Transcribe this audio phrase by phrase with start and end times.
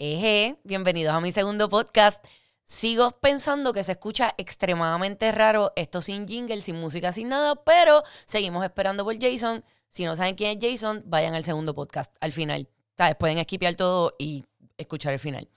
[0.00, 2.24] Eje, bienvenidos a mi segundo podcast.
[2.62, 8.04] Sigo pensando que se escucha extremadamente raro esto sin jingle, sin música, sin nada, pero
[8.24, 9.64] seguimos esperando por Jason.
[9.88, 12.68] Si no saben quién es Jason, vayan al segundo podcast, al final.
[12.96, 13.16] ¿Sabes?
[13.16, 14.44] Pueden esquipear todo y
[14.76, 15.48] escuchar el final.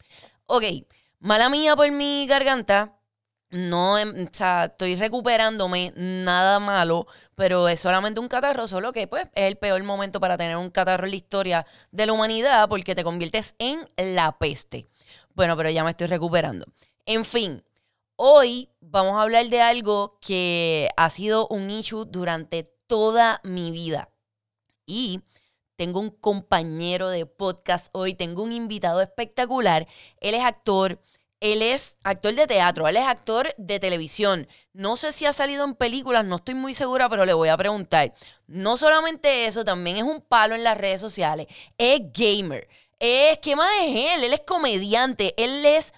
[0.48, 0.64] Ok,
[1.20, 2.98] mala mía por mi garganta.
[3.52, 7.06] No, em, o sea, estoy recuperándome, nada malo,
[7.36, 10.70] pero es solamente un catarro, solo que pues es el peor momento para tener un
[10.70, 14.88] catarro en la historia de la humanidad porque te conviertes en la peste.
[15.36, 16.66] Bueno, pero ya me estoy recuperando.
[17.06, 17.62] En fin,
[18.16, 24.10] hoy vamos a hablar de algo que ha sido un issue durante toda mi vida.
[24.86, 25.22] Y
[25.76, 29.88] tengo un compañero de podcast hoy, tengo un invitado espectacular.
[30.22, 31.02] Él es actor,
[31.42, 34.48] él es actor de teatro, él es actor de televisión.
[34.74, 37.58] No sé si ha salido en películas, no estoy muy segura, pero le voy a
[37.58, 38.14] preguntar.
[38.46, 41.48] No solamente eso, también es un palo en las redes sociales.
[41.80, 42.70] Es gamer.
[43.00, 44.24] Es, ¿qué más es él?
[44.24, 45.94] Él es comediante, él es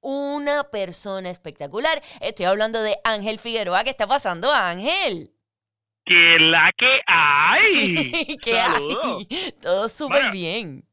[0.00, 2.00] una persona espectacular.
[2.20, 3.82] Estoy hablando de Ángel Figueroa.
[3.82, 5.32] ¿Qué está pasando, Ángel?
[6.06, 8.36] Que la que hay.
[8.42, 9.52] ¿Qué hay?
[9.60, 10.84] Todo súper bien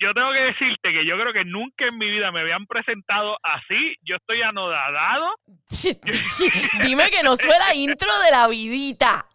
[0.00, 3.36] yo tengo que decirte que yo creo que nunca en mi vida me habían presentado
[3.42, 3.96] así.
[4.02, 5.34] Yo estoy anodadado.
[6.82, 9.26] Dime que no fue la intro de la vidita.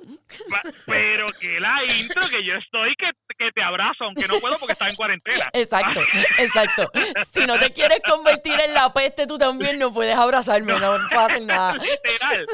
[0.85, 4.73] Pero que la intro, que yo estoy que, que te abrazo, aunque no puedo porque
[4.73, 5.49] estás en cuarentena.
[5.53, 6.01] Exacto,
[6.37, 6.91] exacto.
[7.25, 11.19] Si no te quieres convertir en la peste, tú también no puedes abrazarme, no, no
[11.19, 11.73] hacer nada.
[11.73, 12.45] Literal.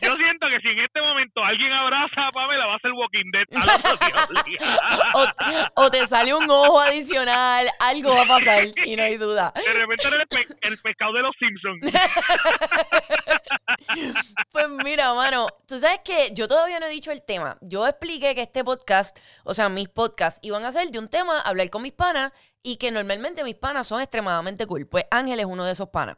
[0.00, 3.30] Yo siento que si en este momento alguien abraza a Pamela, va a ser Walking
[3.32, 3.46] Dead.
[5.14, 9.52] o, o te sale un ojo adicional algo va a pasar, si no hay duda.
[9.54, 11.80] De repente eres el, pescado de los Simpsons.
[14.52, 17.56] pues mira, mano, tú sabes que yo todavía no he dicho el tema.
[17.60, 21.40] Yo expliqué que este podcast, o sea, mis podcasts iban a ser de un tema,
[21.40, 22.32] hablar con mis panas,
[22.62, 24.86] y que normalmente mis panas son extremadamente cool.
[24.86, 26.16] Pues Ángel es uno de esos panas.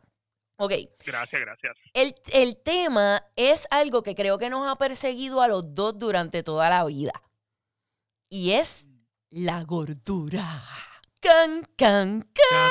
[0.56, 0.73] Ok.
[1.05, 1.77] Gracias, gracias.
[1.92, 6.42] El, el tema es algo que creo que nos ha perseguido a los dos durante
[6.42, 7.13] toda la vida.
[8.29, 8.89] Y es
[9.30, 10.45] la gordura.
[11.20, 12.70] Can, can, can.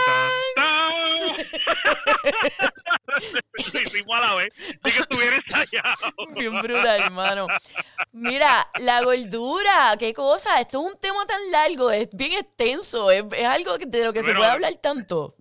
[3.57, 4.53] Hicimos a la vez.
[4.83, 6.13] que estuviera ensayado.
[6.33, 7.47] Bien brutal, hermano.
[8.13, 10.61] Mira, la gordura, qué cosa.
[10.61, 13.11] Esto es un tema tan largo, es bien extenso.
[13.11, 15.35] Es, algo de lo que se puede hablar tanto.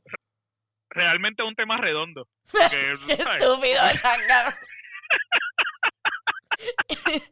[0.91, 2.27] Realmente es un tema redondo.
[2.71, 3.83] qué estúpido,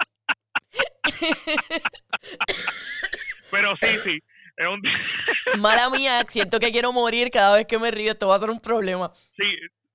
[3.51, 4.21] Pero sí, sí.
[5.59, 8.13] Mala mía, siento que quiero morir cada vez que me río.
[8.13, 9.11] Esto va a ser un problema.
[9.37, 9.45] Sí,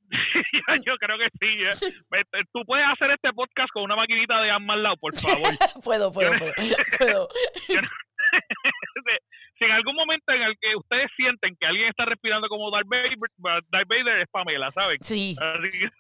[0.86, 1.64] yo creo que sí.
[1.70, 5.38] Este, tú puedes hacer este podcast con una maquinita de arma al lado, por favor.
[5.84, 6.32] puedo, puedo,
[6.98, 7.30] puedo.
[9.58, 12.88] si en algún momento en el que ustedes sienten que alguien está respirando como Darth
[12.88, 13.18] Vader,
[13.72, 14.98] Darth Vader es Pamela, ¿saben?
[15.02, 15.36] Sí.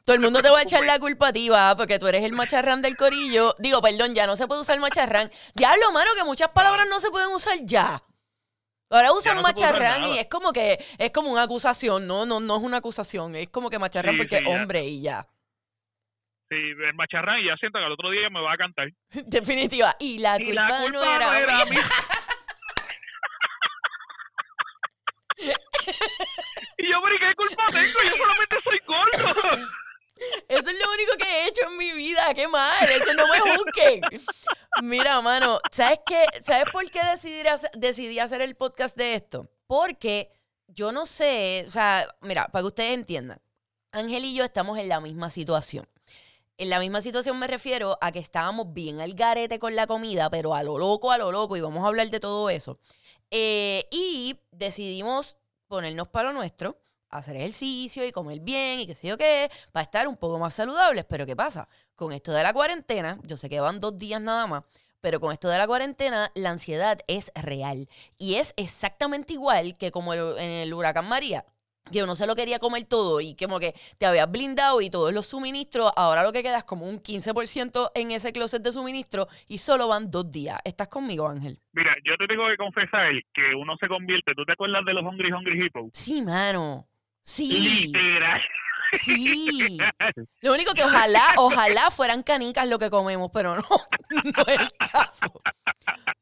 [0.05, 2.23] Todo el mundo te va a echar la culpa a ti, va, porque tú eres
[2.23, 3.55] el macharrán del corillo.
[3.59, 5.29] Digo, perdón, ya no se puede usar macharrán.
[5.55, 8.01] Diablo, mano, que muchas palabras no se pueden usar ya.
[8.89, 12.63] Ahora usan macharrán y es como que es como una acusación, no, no, no es
[12.63, 15.27] una acusación, es como que macharrán porque es hombre y ya.
[16.49, 18.89] Sí, el macharrán y ya siento que al otro día me va a cantar.
[19.27, 19.95] Definitiva.
[19.99, 21.83] Y la, culpa, no era, mía.
[26.77, 27.99] y yo, pero ¿qué culpa tengo?
[28.03, 29.35] Yo solamente soy gordo.
[30.47, 32.33] Eso es lo único que he hecho en mi vida.
[32.33, 32.89] Qué mal.
[32.89, 34.01] Eso no me juzguen.
[34.81, 36.25] Mira, mano, ¿sabes qué?
[36.41, 39.49] ¿Sabes por qué decidí hacer, decidí hacer el podcast de esto?
[39.67, 40.31] Porque
[40.67, 43.41] yo no sé, o sea, mira, para que ustedes entiendan,
[43.91, 45.87] Ángel y yo estamos en la misma situación.
[46.57, 50.29] En la misma situación me refiero a que estábamos bien al garete con la comida,
[50.29, 52.79] pero a lo loco, a lo loco, y vamos a hablar de todo eso.
[53.31, 55.37] Eh, y decidimos
[55.67, 56.77] ponernos para lo nuestro
[57.09, 60.53] hacer ejercicio y comer bien y qué sé yo qué, para estar un poco más
[60.53, 61.05] saludables.
[61.05, 61.67] Pero ¿qué pasa?
[61.95, 64.63] Con esto de la cuarentena, yo sé que van dos días nada más,
[65.01, 67.87] pero con esto de la cuarentena, la ansiedad es real.
[68.17, 71.45] Y es exactamente igual que como en el huracán María
[71.91, 75.13] que uno se lo quería comer todo y como que te habías blindado y todos
[75.13, 79.27] los suministros, ahora lo que queda es como un 15% en ese closet de suministro
[79.47, 80.59] y solo van dos días.
[80.63, 81.59] ¿Estás conmigo, Ángel?
[81.73, 85.03] Mira, yo te tengo que confesar que uno se convierte, ¿tú te acuerdas de los
[85.03, 85.89] Hungry Hungry Hippo?
[85.93, 86.87] Sí, mano.
[87.21, 87.91] Sí.
[87.93, 88.41] Literal.
[88.93, 89.77] Sí.
[90.41, 93.61] Lo único que ojalá, ojalá fueran canicas lo que comemos, pero no,
[94.09, 95.41] no es el caso.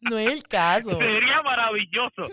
[0.02, 0.98] No es el caso.
[0.98, 2.24] Sería maravilloso.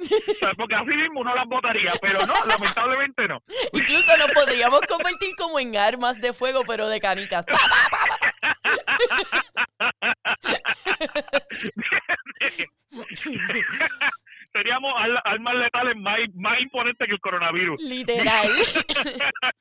[0.56, 3.43] porque así mismo uno las botaría, pero no, lamentablemente no.
[3.72, 7.44] Incluso nos podríamos convertir como en armas de fuego, pero de canicas.
[14.54, 17.82] Seríamos armas letales más, más imponentes que el coronavirus.
[17.82, 18.46] Literal.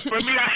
[0.08, 0.52] pues mira,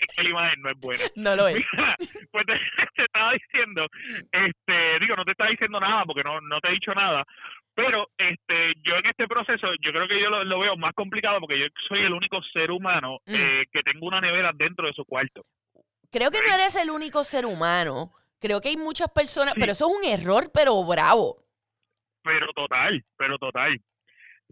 [0.00, 1.04] es que la imagen no es buena.
[1.16, 1.56] no lo es.
[1.56, 1.96] Mira,
[2.30, 2.52] pues te,
[2.94, 3.86] te estaba diciendo,
[4.30, 7.24] este, digo, no te estaba diciendo nada porque no, no te he dicho nada,
[7.74, 11.40] pero este, yo en este proceso, yo creo que yo lo, lo veo más complicado
[11.40, 13.34] porque yo soy el único ser humano Mm.
[13.34, 15.42] eh, que tengo una nevera dentro de su cuarto.
[16.12, 18.12] Creo que no eres el único ser humano.
[18.40, 19.60] Creo que hay muchas personas, Sí.
[19.60, 21.36] pero eso es un error, pero bravo.
[22.22, 23.80] Pero total, pero total.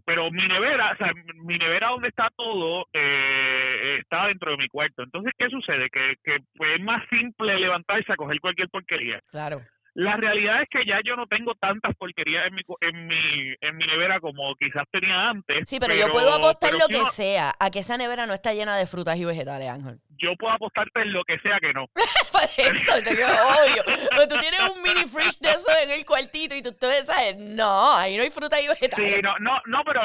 [0.05, 4.67] Pero mi nevera, o sea, mi nevera donde está todo, eh, está dentro de mi
[4.69, 5.03] cuarto.
[5.03, 5.89] Entonces, ¿qué sucede?
[5.89, 9.19] Que, que pues, es más simple levantarse a coger cualquier porquería.
[9.31, 9.61] Claro.
[9.95, 13.77] La realidad es que ya yo no tengo tantas porquerías en mi, en mi, en
[13.77, 15.69] mi nevera como quizás tenía antes.
[15.69, 18.53] Sí, pero, yo puedo apostar lo si que sea a que esa nevera no está
[18.53, 19.99] llena de frutas y vegetales, Ángel.
[20.17, 21.87] Yo puedo apostarte en lo que sea que no.
[22.31, 23.83] Por eso, yo digo, obvio.
[23.85, 27.37] Pero tú tienes un mini fridge de eso en el cuartito y tú, tú sabes,
[27.37, 29.15] no, ahí no hay frutas y vegetales.
[29.15, 30.01] Sí, no, no, no, pero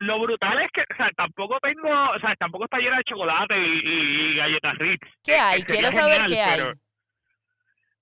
[0.00, 3.54] lo, brutal es que, o sea, tampoco tengo, o sea, tampoco está llena de chocolate
[3.56, 5.00] y, galletas Ritz.
[5.24, 5.62] ¿Qué que hay?
[5.62, 6.60] Quiero saber genial, qué hay.
[6.60, 6.89] pero-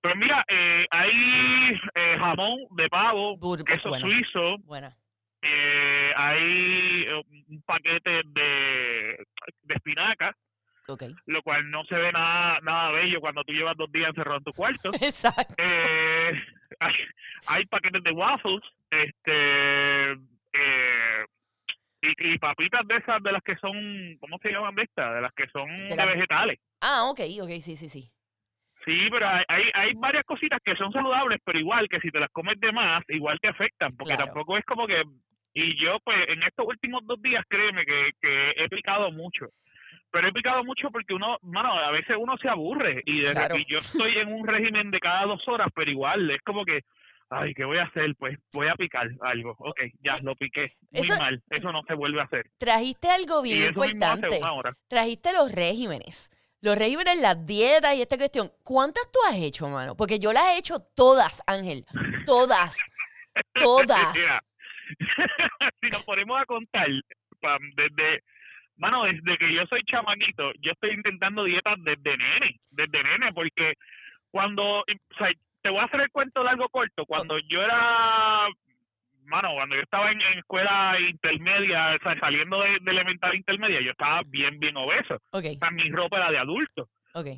[0.08, 1.10] Pues mira, eh, hay
[1.94, 4.96] eh, jamón de pavo, Bur- queso suizo, Buena.
[5.42, 9.26] eh, hay eh, un paquete de,
[9.64, 10.34] de espinaca,
[11.26, 14.44] lo cual no se ve nada, nada bello cuando tú llevas dos días encerrado en
[14.44, 14.88] tu cuarto.
[15.02, 15.54] Exacto.
[15.58, 16.32] Eh,
[16.80, 16.94] hay,
[17.46, 21.24] hay paquetes de waffles, este, eh,
[22.00, 25.16] y, y papitas de esas, de las que son, ¿cómo se llaman de estas?
[25.16, 26.58] De las que son De vegetales.
[26.80, 28.10] Ah, ok, ok, sí, sí, sí.
[28.88, 32.18] Sí, pero hay, hay, hay varias cositas que son saludables, pero igual que si te
[32.20, 34.26] las comes de más, igual te afectan, porque Claro.
[34.32, 35.02] tampoco es como que...
[35.52, 39.46] Y yo, pues, en estos últimos dos días, créeme que, que he picado mucho.
[40.10, 43.56] Pero he picado mucho porque uno, mano, a veces uno se aburre y, desde Claro.
[43.56, 46.80] que yo estoy en un régimen de cada dos horas, pero igual es como que,
[47.28, 48.14] ay, ¿qué voy a hacer?
[48.18, 49.54] Pues voy a picar algo.
[49.58, 50.72] Ok, ya, lo piqué.
[50.92, 51.42] Muy Eso- mal.
[51.50, 52.46] Eso no se vuelve a hacer.
[52.58, 54.40] Trajiste algo bien importante.
[54.88, 56.30] Trajiste los regímenes.
[56.60, 58.50] Los regímenes, las dietas y esta cuestión.
[58.64, 59.96] ¿Cuántas tú has hecho, mano?
[59.96, 61.84] Porque yo las he hecho todas, Ángel.
[62.26, 62.76] Todas.
[63.54, 64.14] Todas.
[64.14, 64.42] Mira,
[65.80, 66.88] si nos ponemos a contar,
[67.40, 68.24] pam, desde,
[68.76, 73.74] mano, desde que yo soy chamaquito, yo estoy intentando dietas desde nene, desde nene, porque
[74.30, 74.84] cuando, o
[75.16, 75.30] sea,
[75.62, 78.48] te voy a hacer el cuento largo corto, cuando yo era,
[79.28, 83.80] mano, cuando yo estaba en, en escuela intermedia, o sea, saliendo de, de elemental intermedia,
[83.80, 86.88] yo estaba bien, bien obeso, Ok, o sea, mi ropa era de adulto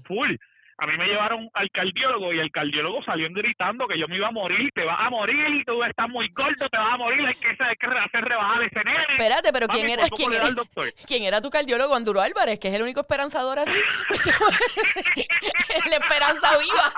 [0.06, 0.34] full.
[0.82, 4.28] A mí me llevaron al cardiólogo y el cardiólogo salió gritando que yo me iba
[4.28, 7.34] a morir, te vas a morir, tú estás muy gordo, te vas a morir, hay
[7.34, 9.04] que, hay que hacer rebajar ese nene.
[9.10, 10.48] Espérate, pero ¿quién Mami, era, quién era,
[11.06, 13.75] quién era tu cardiólogo, Anduro Álvarez, que es el único esperanzador así?
[15.90, 16.92] la esperanza viva.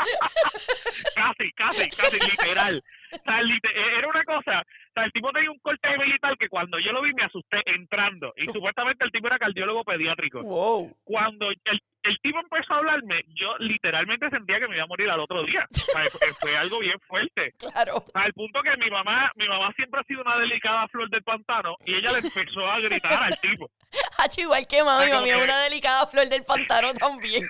[1.17, 2.83] Casi, casi, casi, literal.
[3.13, 4.63] O sea, lite- e, era una cosa,
[4.93, 7.63] o sea, el tipo tenía un corte militar que cuando yo lo vi me asusté
[7.65, 8.33] entrando.
[8.37, 10.43] Y supuestamente el tipo era cardiólogo pediátrico.
[10.43, 10.95] Wow.
[11.05, 15.09] Cuando el, el tipo empezó a hablarme, yo literalmente sentía que me iba a morir
[15.09, 15.67] al otro día.
[15.71, 17.53] O sea, fue- fue algo bien fuerte.
[17.73, 18.05] Claro.
[18.15, 21.75] al punto que mi mamá mi mamá siempre ha sido una delicada flor del pantano
[21.87, 23.71] y ella le empezó a gritar al tipo
[24.19, 27.49] Hacho, igual que mami, mami es que- una delicada flor del pantano también.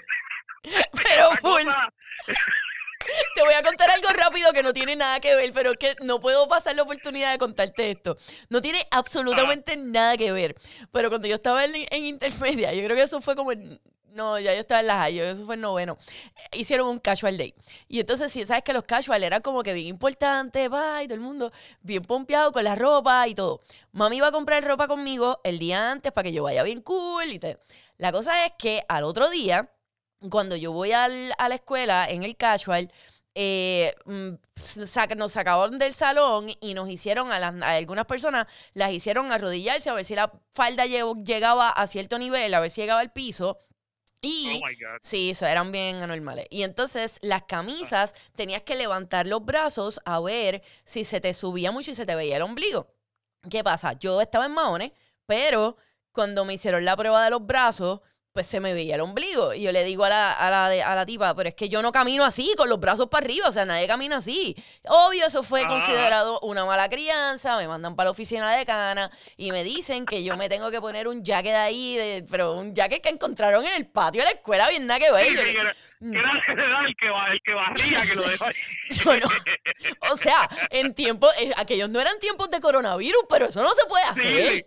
[0.63, 1.63] Pero full.
[3.35, 5.97] Te voy a contar algo rápido que no tiene nada que ver, pero es que
[6.03, 8.17] no puedo pasar la oportunidad de contarte esto.
[8.49, 10.57] No tiene absolutamente nada que ver.
[10.93, 13.81] Pero cuando yo estaba en, en intermedia, yo creo que eso fue como en-
[14.15, 15.97] No, ya yo estaba en la high, yo- eso fue en noveno.
[16.53, 17.55] eh, Hicieron un casual day.
[17.89, 21.15] Y entonces, sí, sabes que los casual eran como que bien importantes, va, y todo
[21.15, 23.63] el mundo bien pompeado con la ropa y todo.
[23.93, 27.33] Mami iba a comprar ropa conmigo el día antes para que yo vaya bien cool
[27.33, 27.59] y te...
[27.97, 29.71] La cosa es que al otro día,
[30.31, 32.91] cuando yo voy al- a la escuela en el casual,
[33.35, 34.29] eh, mm,
[35.17, 39.89] nos sacaron del salón y nos hicieron, a, las- a algunas personas las hicieron arrodillarse
[39.91, 43.13] a ver si la falda lle- llegaba a cierto nivel, a ver si llegaba al
[43.13, 43.59] piso.
[44.25, 46.47] Y oh my god Sí, eso eran bien anormales.
[46.51, 51.73] Y entonces las camisas tenías que levantar los brazos a ver si se te subía
[51.73, 52.87] mucho y se te veía el ombligo.
[53.51, 53.95] ¿Qué pasa?
[53.99, 54.93] Yo estaba en maones,
[55.27, 55.77] pero
[56.13, 58.01] cuando me hicieron la prueba de los brazos,
[58.33, 59.53] pues se me veía el ombligo.
[59.53, 61.69] Y yo le digo a la, a la, de- a la tipa, pero es que
[61.69, 64.57] yo no camino así, con los brazos para arriba, o sea, nadie camina así.
[64.85, 65.67] Obvio, eso fue Ah.
[65.69, 70.25] considerado una mala crianza, me mandan para la oficina de cana y me dicen que
[70.25, 73.75] yo me tengo que poner un jacket ahí, de- pero un jacket que encontraron en
[73.75, 75.27] el patio de la escuela, bien nada que ver.
[75.27, 78.55] Sí, sí, que era, que era- el que el que barría que lo dejó ahí.
[78.91, 79.27] Yo no.
[80.11, 83.85] O sea, en tiempos, eh, aquellos no eran tiempos de coronavirus, pero eso no se
[83.87, 84.65] puede hacer.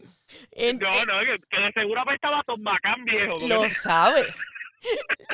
[0.52, 1.14] En- no no
[1.50, 4.38] que, de seguro apestaba a Tombacán viejo porque- Lo sabes.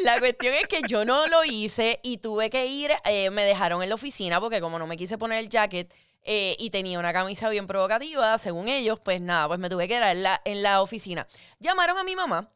[0.02, 3.84] La cuestión es que yo no lo hice y tuve que ir, eh, me dejaron
[3.84, 5.94] en la oficina porque como no me quise poner el jacket,
[6.24, 9.96] eh, y tenía una camisa bien provocativa, según ellos, pues nada, pues me tuve que
[9.96, 11.28] quedar en la, en la oficina.
[11.60, 12.48] Llamaron a mi mamá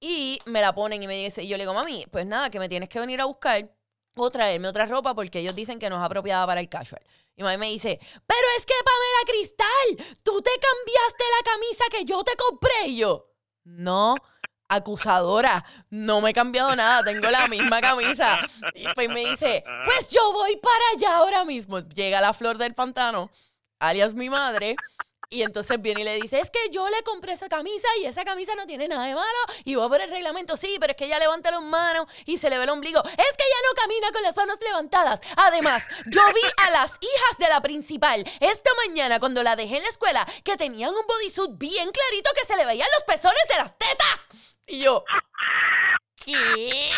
[0.00, 2.58] y me la ponen y me dice, y yo le digo, mami, pues nada, que
[2.58, 3.70] me tienes que venir a buscar
[4.16, 7.00] o traerme otra ropa porque ellos dicen que no es apropiada para el casual.
[7.36, 11.50] Y mami me dice, pero es que Pamela Cristal, tú te cambiaste la
[11.90, 12.86] que yo te compré.
[12.86, 13.32] Y yo,
[13.64, 14.16] no,
[14.68, 18.38] acusadora, no me he cambiado nada, tengo la misma camisa.
[18.74, 21.80] Y pues me dice, pues yo voy para allá ahora mismo.
[21.80, 23.30] Llega la flor del pantano,
[23.78, 24.76] alias mi madre,
[25.32, 28.22] y entonces viene y le dice, es que yo le compré esa camisa y esa
[28.24, 29.38] camisa no tiene nada de malo.
[29.64, 32.50] Y voy por el reglamento, sí, pero es que ella levanta las manos y se
[32.50, 33.02] le ve el ombligo.
[33.02, 35.20] Es que ella no camina con las manos levantadas.
[35.36, 39.84] Además, yo vi a las hijas de la principal esta mañana cuando la dejé en
[39.84, 43.54] la escuela que tenían un bodysuit bien clarito que se le veían los pezones de
[43.54, 44.28] las tetas.
[44.66, 45.02] Y yo,
[46.16, 46.90] ¿qué?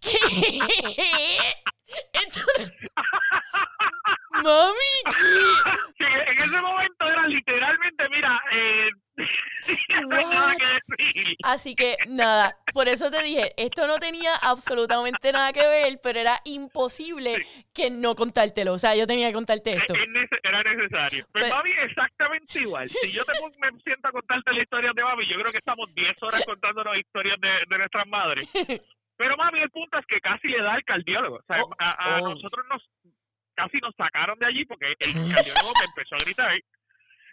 [0.00, 0.18] ¿Qué?
[2.12, 2.74] Entonces,
[4.30, 4.94] mami.
[5.98, 8.90] Sí, en ese momento era literalmente, mira, eh,
[10.08, 10.64] nada que
[11.04, 11.36] decir.
[11.42, 16.20] Así que nada, por eso te dije, esto no tenía absolutamente nada que ver, pero
[16.20, 18.74] era imposible que no contártelo.
[18.74, 19.92] O sea, yo tenía que contarte esto.
[19.94, 21.26] Es nece- Era necesario.
[21.32, 22.88] Pero Pues- mami, exactamente igual.
[22.88, 25.92] Si yo te me siento a contarte la historia de mami, yo creo que estamos
[25.94, 28.48] 10 horas contándonos historias de, de nuestras madres.
[29.18, 31.36] Pero mami, el punto es que casi le da al cardiólogo.
[31.36, 32.30] O sea, Oh, a, a oh.
[32.34, 32.82] nosotros nos
[33.54, 36.52] casi nos sacaron de allí porque el cardiólogo me empezó a gritar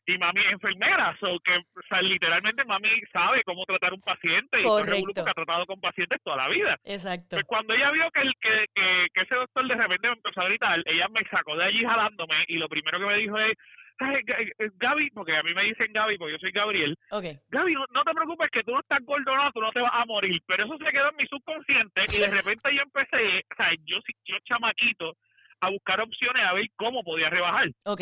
[0.07, 4.59] y mami es enfermera, so que o sea, literalmente mami sabe cómo tratar un paciente
[4.59, 5.03] y corre un Correcto.
[5.05, 6.77] grupo que ha tratado con pacientes toda la vida.
[6.83, 7.37] Exacto.
[7.37, 10.41] Pues cuando ella vio que, el, que, que, que ese doctor de repente me empezó
[10.41, 13.45] a gritar, ella me sacó de allí jalándome y lo primero que me dijo es,
[13.47, 13.57] "Ay, G- eh,
[13.97, 17.25] Gaby, porque a mí me dicen Gaby porque yo soy Gabriel, Ok.
[17.49, 20.05] Gaby, no, te preocupes que tú no estás gordo, no, tú no te vas a
[20.05, 23.71] morir, pero eso se quedó en mi subconsciente y de repente yo empecé, o sea,
[23.85, 25.15] yo, yo chamaquito,
[25.61, 27.69] a buscar opciones a ver cómo podía rebajar.
[27.85, 28.01] Ok.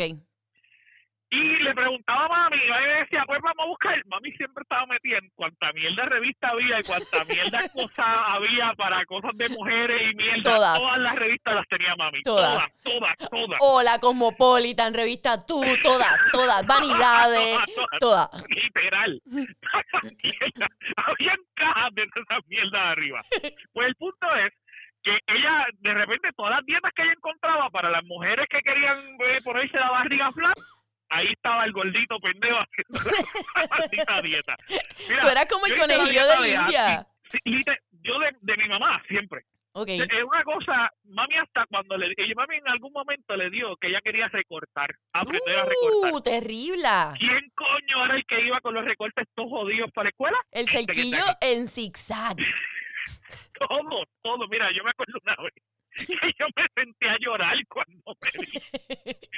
[1.34, 4.06] Y le preguntaba a mami, y mami me decía, pues vamos a buscar.
[4.06, 8.72] Mami siempre estaba metida en cuanta mierda revista había y cuanta mierda de cosas había
[8.76, 10.42] para cosas de mujeres y mierda.
[10.76, 10.98] Todas.
[10.98, 12.22] las revistas las tenía mami.
[12.22, 12.70] Todas.
[12.84, 13.58] Todas, todas, todas.
[13.60, 18.48] Hola, Cosmopolitan, revista Tú, todas, todas, vanidades, Todas, todas.
[18.48, 19.20] Literal.
[20.96, 23.20] Habían cajas de esas mierdas arriba.
[23.72, 24.52] Pues el punto es
[25.02, 28.98] que ella, de repente, todas las dietas que ella encontraba para las mujeres que querían
[29.28, 30.56] eh, ponerse la barriga flat,
[31.14, 34.56] ahí estaba el gordito pendejo haciendo la dieta.
[35.08, 37.06] Mira, Tú eras como el conejillo de de India.
[37.30, 37.38] Sí,
[38.02, 39.42] yo de, de mi mamá, siempre.
[39.76, 39.88] Ok.
[39.88, 42.14] Es una cosa, mami hasta cuando le...
[42.36, 46.12] Mami en algún momento le dio que ella quería recortar, aprender a recortar.
[46.12, 46.88] Uh, terrible.
[47.18, 50.38] ¿Quién coño era el que iba con los recortes todos jodidos para la escuela?
[50.52, 52.36] El Este cerquillo en zigzag.
[53.58, 54.48] Todo, todo.
[54.48, 55.52] Mira, yo me acuerdo una vez
[56.06, 59.12] que yo me senté a llorar cuando me vi.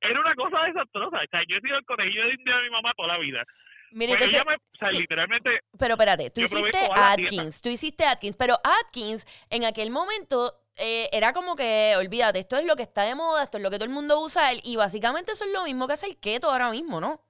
[0.00, 1.16] Era una cosa desastrosa.
[1.16, 3.44] O sea, yo he sido el conejillo de India de mi mamá toda la vida.
[3.92, 8.36] Mira, Pues entonces, me, o sea, literalmente, pero espérate, tú hiciste Atkins, tú hiciste Atkins,
[8.36, 13.02] pero Atkins en aquel momento eh, era como que, olvídate, esto es lo que está
[13.02, 15.62] de moda, esto es lo que todo el mundo usa, y básicamente eso es lo
[15.62, 17.20] mismo que hace el keto ahora mismo, ¿no?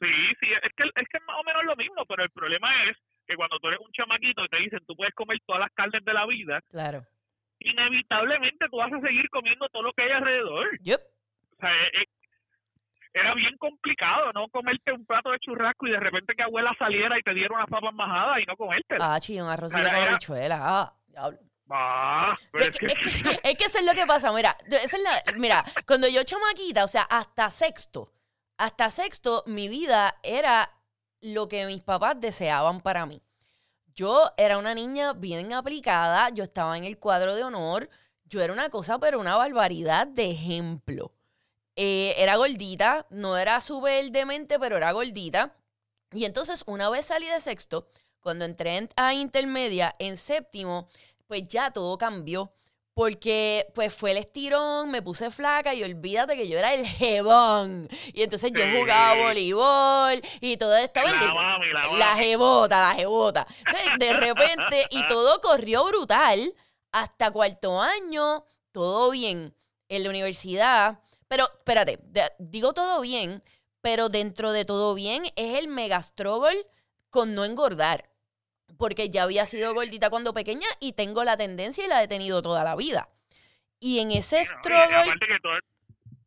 [0.00, 2.68] sí, sí, es que, es que es más o menos lo mismo, pero el problema
[2.90, 2.96] es
[3.26, 6.04] que cuando tú eres un chamaquito y te dicen tú puedes comer todas las carnes
[6.04, 7.06] de la vida, Claro.
[7.60, 10.78] inevitablemente tú vas a seguir comiendo todo lo que hay alrededor.
[10.82, 11.00] Yup.
[11.56, 12.06] O sea, eh, eh,
[13.12, 17.18] era bien complicado no comerte un plato de churrasco y de repente que abuela saliera
[17.18, 19.14] y te diera unas papas majadas y no comértela.
[19.14, 20.60] Ah, chi, un arrocito con habichuelas.
[20.62, 21.38] Ah, diablo.
[21.70, 24.96] Ah, pero Es que, es que- es que eso es lo que pasa, mira, eso
[24.96, 28.12] es la- mira, cuando yo chamaquita, o sea, hasta sexto,
[28.58, 30.68] hasta sexto, mi vida era
[31.22, 33.22] lo que mis papás deseaban para mí.
[33.94, 37.88] Yo era una niña bien aplicada, yo estaba en el cuadro de honor,
[38.24, 41.12] yo era una cosa, pero una barbaridad de ejemplo.
[41.76, 45.54] Eh, era gordita, no era súper demente, pero era gordita.
[46.12, 47.88] Y entonces, una vez salí de sexto,
[48.20, 50.86] cuando entré en- a intermedia, en séptimo,
[51.26, 52.52] pues ya todo cambió.
[52.96, 57.88] Porque pues fue el estirón, me puse flaca y olvídate que yo era el jebón.
[58.12, 61.98] Y entonces yo jugaba voleibol y todo estaba la mami, la mami.
[61.98, 63.46] la jebota, la jebota.
[63.66, 66.54] Entonces, De repente, y todo corrió brutal
[66.92, 69.56] hasta cuarto año, todo bien.
[69.88, 71.00] En la universidad,
[71.34, 73.42] pero espérate, de- digo todo bien,
[73.80, 76.64] pero dentro de todo bien es el mega struggle
[77.10, 78.08] con no engordar.
[78.78, 82.40] Porque ya había sido gordita cuando pequeña y tengo la tendencia y la he tenido
[82.40, 83.08] toda la vida.
[83.80, 85.52] Y en ese No, y struggle, aparte que todo,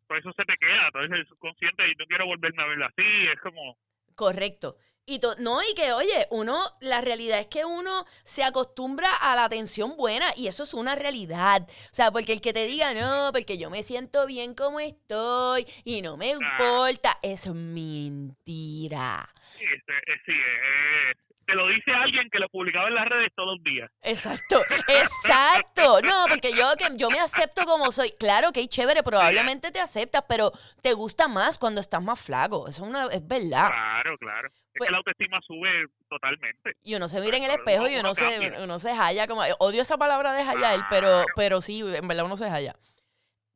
[0.09, 2.85] todo eso se te queda, todo eso es subconsciente y no quiero volverme a verlo
[2.85, 3.77] así, es como...
[4.13, 4.75] correcto.
[5.09, 9.37] Y to- no, y que, oye, uno, la realidad es que uno se acostumbra a
[9.37, 11.61] la atención buena y eso es una realidad.
[11.65, 15.65] O sea, porque el que te diga, no, porque yo me siento bien como estoy
[15.85, 19.25] y no me importa, eso es mentira.
[19.57, 21.13] Sí, este, eh, sí, eh,
[21.45, 23.89] te lo dice alguien que lo publicaba en las redes todos los días.
[24.01, 26.01] Exacto, exacto.
[26.01, 28.11] No, porque yo que yo me acepto como soy.
[28.19, 32.67] Claro que es chévere, probablemente te aceptas, pero te gusta más cuando estás más flaco.
[32.67, 33.69] Eso es, una, es verdad.
[33.69, 34.49] Claro, claro.
[34.77, 36.75] Es Pues- que la autoestima sube totalmente.
[36.83, 39.41] Y uno se mira en el espejo y uno uno se, uno se halla como.
[39.59, 41.25] Odio esa palabra de hallar, pero, Claro.
[41.35, 42.75] pero sí, en verdad uno se halla.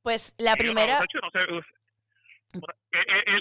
[0.02, 0.98] Pues la primera.
[1.04, 1.20] hecho,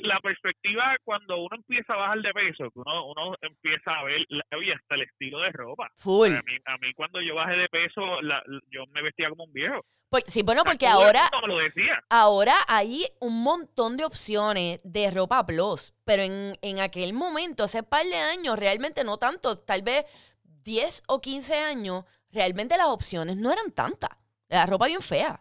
[0.03, 4.25] la perspectiva cuando uno empieza a bajar de peso, que uno, uno empieza a ver,
[4.29, 5.91] la- oye, hasta el estilo de ropa.
[5.97, 6.29] Full.
[6.29, 9.53] A mí, a mí cuando yo bajé de peso, la- yo me vestía como un
[9.53, 9.85] viejo.
[10.09, 12.03] Pues, sí, bueno, porque ahora, mundo me lo decía.
[12.09, 17.83] ahora hay un montón de opciones de ropa plus, pero en, en aquel momento, hace
[17.85, 20.05] par de años, realmente no tanto, tal vez
[20.43, 24.11] 10 o 15 años, realmente las opciones no eran tantas.
[24.49, 25.41] La ropa bien fea.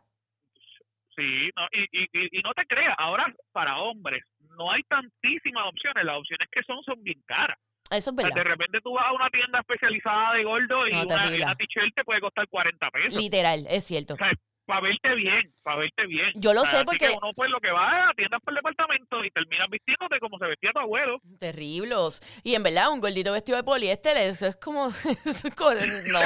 [1.20, 4.24] Sí, no, y, y, y, y no te creas, ahora para hombres
[4.58, 7.58] no hay tantísimas opciones, las opciones que son son bien caras.
[7.92, 8.52] Eso es O sea, de verdad.
[8.52, 11.46] repente tú vas a una tienda especializada de gordo y No, una, y terrible.
[11.46, 13.16] una t-shirt te puede costar 40 pesos.
[13.22, 14.14] Literal, es cierto.
[14.14, 14.32] O sea,
[14.68, 16.32] para verte bien, para verte bien.
[16.36, 18.54] Yo lo O sea, sé porque- que uno pues lo que va a tiendas por
[18.54, 21.20] departamento y terminas vistiéndote como se vestía tu abuelo.
[21.40, 22.22] Terribles.
[22.44, 24.88] Y en verdad, un gordito vestido de poliéster, eso es como.
[25.26, 25.72] eso es como-
[26.06, 26.20] no,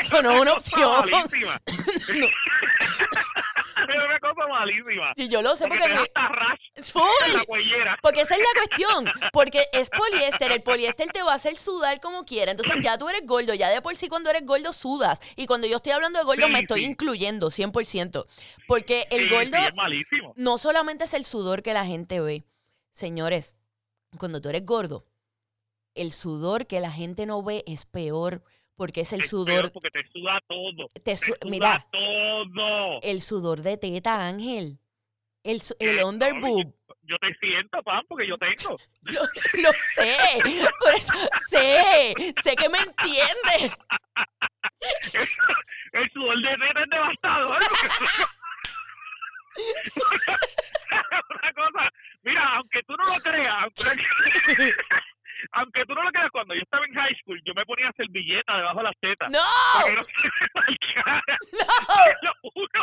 [0.00, 1.10] eso no es una opción.
[2.14, 2.26] No.
[4.42, 5.12] Cosa malísima.
[5.16, 5.98] Sí, yo lo sé Porque porque.
[6.76, 7.32] me- ¡Full!
[7.34, 7.98] la cuellera.
[8.02, 9.04] Porque esa es la cuestión.
[9.32, 10.52] Porque es poliéster.
[10.52, 12.50] El poliéster te va a hacer sudar como quiera.
[12.52, 13.54] Entonces ya tú eres gordo.
[13.54, 15.20] Ya de por sí cuando eres gordo sudas.
[15.36, 16.86] Y cuando yo estoy hablando de gordo Sí, me estoy sí.
[16.86, 18.26] incluyendo 100%.
[18.66, 20.32] Porque el Sí, gordo es malísimo.
[20.36, 22.44] no solamente es el sudor que la gente ve.
[22.90, 23.54] Señores,
[24.18, 25.06] cuando tú eres gordo,
[25.94, 28.42] el sudor que la gente no ve es peor.
[28.76, 29.70] Porque es el Es sudor.
[29.72, 30.88] porque te suda todo.
[30.94, 33.00] Te Te su- suda mira, todo.
[33.02, 34.78] el sudor de teta, Ángel.
[35.44, 36.12] El, Eh, el no.
[37.04, 38.78] Yo te siento, pan, porque yo tengo.
[39.02, 39.20] Lo,
[39.62, 40.16] lo sé.
[40.80, 41.12] Por eso
[41.50, 42.14] sé.
[42.42, 43.76] Sé que me entiendes.
[45.92, 47.58] El sudor de neta es devastador.
[51.30, 51.90] Una cosa,
[52.22, 53.84] mira, aunque tú no lo creas, aunque,
[55.52, 58.56] aunque tú no lo creas, cuando yo estaba en high school, yo me ponía servilleta
[58.56, 59.30] debajo de las tetas.
[59.30, 59.38] ¡No!
[60.54, 60.76] Para que
[62.22, 62.82] no se juro.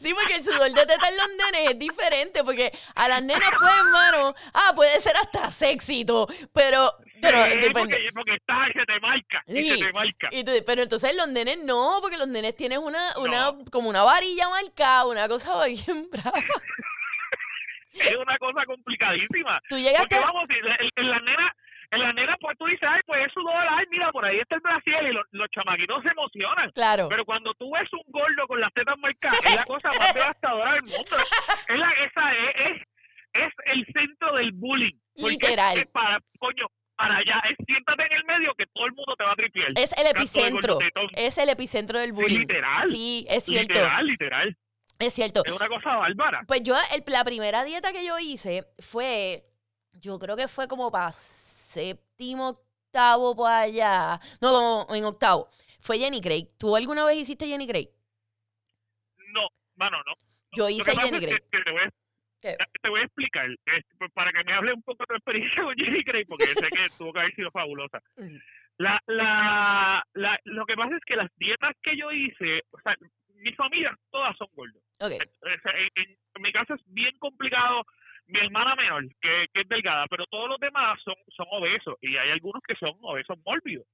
[0.00, 2.42] Sí, porque el sudor de teta en los nenes es diferente.
[2.42, 5.50] Porque a las nenas, pues, hermano, ah, puede ser hasta
[6.06, 7.72] todo, Pero, pero Sí, depende.
[7.74, 9.42] porque, porque está y se te marca.
[9.46, 10.28] Y se te marca.
[10.32, 13.64] Y tú- pero entonces los nenes no, porque los nenes tienen una, una, No.
[13.70, 16.32] como una varilla marcada, una cosa bien brava.
[18.00, 19.60] Es una cosa complicadísima.
[19.68, 20.16] Tú llegaste.
[20.16, 21.52] Porque vamos, en, la nena,
[21.90, 24.56] en la nena, pues tú dices, ay, pues es sudor, ay, mira, por ahí está
[24.56, 26.70] el brasier y los, los chamaquitos se emocionan.
[26.72, 27.08] Claro.
[27.08, 30.72] Pero cuando tú ves un gordo con las tetas marcadas, es la cosa más devastadora
[30.74, 31.16] del mundo.
[31.68, 32.82] Es la, esa es, es,
[33.34, 34.96] es el centro del bullying.
[35.16, 35.78] Literal.
[35.78, 39.24] Es para, coño, para allá, es siéntate en el medio que todo el mundo te
[39.24, 39.68] va a tripear.
[39.76, 40.78] Es el epicentro.
[41.14, 42.40] Es el epicentro del bullying.
[42.40, 42.86] Literal.
[42.86, 43.74] Sí, es cierto.
[43.74, 44.56] Literal, literal.
[44.98, 45.42] Es cierto.
[45.44, 46.42] Es una cosa bárbara.
[46.46, 49.44] Pues yo, el- la primera dieta que yo hice fue,
[49.92, 54.18] yo creo que fue como para séptimo, octavo, por allá.
[54.40, 54.52] No,
[54.88, 55.48] no, en octavo.
[55.80, 56.46] Fue Jenny Craig.
[56.58, 57.88] ¿Tú alguna vez hiciste Jenny Craig?
[59.32, 60.14] No, mano, no.
[60.52, 61.42] Yo hice Jenny que- Craig.
[61.50, 61.90] que te voy a
[62.80, 65.64] te voy a explicar, este, pues, para que me hable un poco de tu experiencia
[65.64, 68.00] con Jenny Craig, porque sé que tuvo que haber sido fabulosa.
[68.78, 72.94] La, la, la, lo que pasa es que las dietas que yo hice, o sea,
[73.36, 74.82] mi familia todas son gordos.
[75.00, 77.84] Ok, O sea, en, mi caso es bien complicado.
[78.28, 82.16] Mi hermana menor, que, que es delgada, pero todos los demás son, son obesos y
[82.16, 83.86] hay algunos que son obesos mórbidos.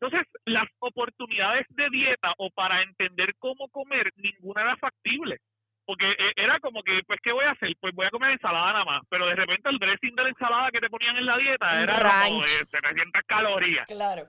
[0.00, 5.38] Entonces, las oportunidades de dieta o para entender cómo comer, ninguna era factible.
[5.84, 7.70] Porque eh, era como que, pues, ¿qué voy a hacer?
[7.80, 9.02] Pues voy a comer ensalada nada más.
[9.08, 11.94] Pero de repente el dressing de la ensalada que te ponían en la dieta era
[11.94, 12.48] como de ranch.
[12.70, 13.86] 700 calorías.
[13.86, 14.22] Claro.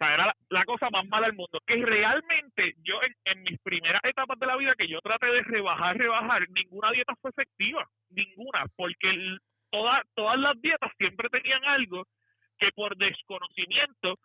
[0.00, 1.60] Sea, era la, la cosa más mala del mundo.
[1.66, 5.42] Que realmente yo en, en mis primeras etapas de la vida que yo traté de
[5.42, 7.86] rebajar, rebajar, ninguna dieta fue efectiva.
[8.08, 8.64] Ninguna.
[8.76, 9.38] Porque el-
[9.70, 12.04] toda, todas las dietas siempre tenían algo
[12.58, 14.16] que por desconocimiento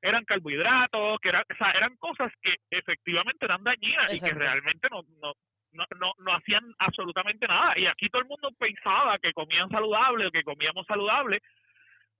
[0.00, 4.88] eran carbohidratos, que eran, o sea, eran cosas que efectivamente eran dañinas y que realmente
[4.90, 5.32] no, no,
[5.72, 7.78] no, no, no hacían absolutamente nada.
[7.78, 11.40] Y aquí todo el mundo pensaba que comían saludable o que comíamos saludable,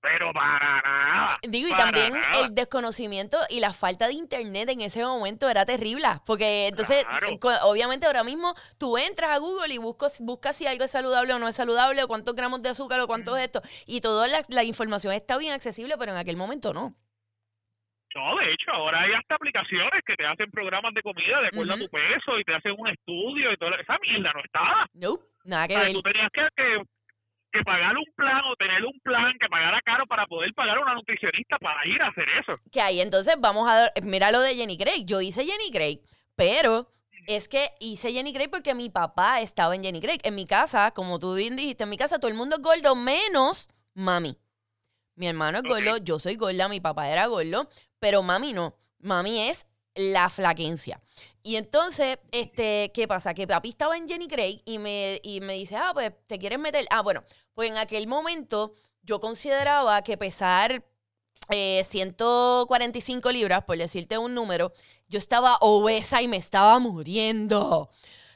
[0.00, 1.38] Pero para nada.
[1.42, 2.40] Digo, y también nada.
[2.46, 6.06] el desconocimiento y la falta de internet en ese momento era terrible.
[6.24, 7.36] Porque entonces, Claro.
[7.68, 11.38] obviamente ahora mismo tú entras a Google y buscas, buscas si algo es saludable o
[11.40, 13.60] no es saludable, o cuántos gramos de azúcar o cuántos de esto.
[13.86, 16.94] Y toda la, la información está bien accesible, pero en aquel momento no.
[18.14, 21.74] No, de hecho, ahora hay hasta aplicaciones que te hacen programas de comida de acuerdo
[21.74, 23.74] a tu peso y te hacen un estudio y todo.
[23.78, 24.86] Esa mierda no estaba.
[24.94, 25.92] Nope, nada que O sea, ver.
[25.92, 26.82] tú tenías que, que,
[27.52, 30.80] que pagar un plan o tener un plan que pagara caro para poder pagar a
[30.80, 32.58] una nutricionista para ir a hacer eso.
[32.70, 35.04] Que ahí entonces vamos a mira lo de Jenny Craig.
[35.04, 36.00] Yo hice Jenny Craig,
[36.36, 36.88] pero
[37.26, 40.20] es que hice Jenny Craig porque mi papá estaba en Jenny Craig.
[40.24, 42.94] En mi casa, como tú bien dijiste, en mi casa todo el mundo es gordo,
[42.94, 44.36] menos mami.
[45.14, 48.76] Mi hermano es gordo, yo soy gorda, mi papá era gordo, pero mami no.
[49.00, 51.00] Mami es la flaquencia.
[51.42, 53.32] Y entonces, este, ¿qué pasa?
[53.34, 56.58] Que papi estaba en Jenny Craig y me, y me dice, ah, pues, ¿te quieres
[56.58, 56.86] meter?
[56.90, 57.22] Ah, bueno,
[57.54, 58.72] pues en aquel momento
[59.02, 60.84] yo consideraba que pesar
[61.50, 64.72] eh, 145 libras, por decirte un número,
[65.08, 67.88] yo estaba obesa y me estaba muriendo.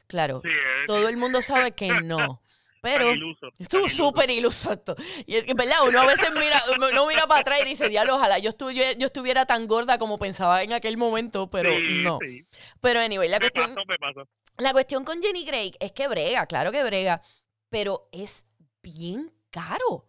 [0.07, 0.51] Claro, Sí,
[0.87, 2.41] todo el mundo sabe que no.
[2.83, 4.97] Pero iluso, estuvo súper iluso esto.
[5.25, 5.77] Y es que, ¿verdad?
[5.87, 9.07] Uno a veces mira, uno mira para atrás y dice, diablo, ojalá yo estuviera, yo
[9.07, 12.19] estuviera tan gorda como pensaba en aquel momento, pero Sí, no.
[12.21, 12.45] sí.
[12.81, 16.73] Pero anyway, la Me cuestión, me la cuestión con Jenny Craig es que brega, claro
[16.73, 17.23] que brega,
[17.69, 18.47] pero es
[18.83, 20.09] bien caro.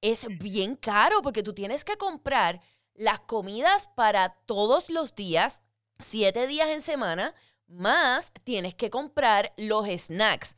[0.00, 2.60] Es bien caro porque tú tienes que comprar
[2.94, 5.60] las comidas para todos los días,
[5.98, 7.34] siete días en semana,
[7.66, 10.56] más tienes que comprar los snacks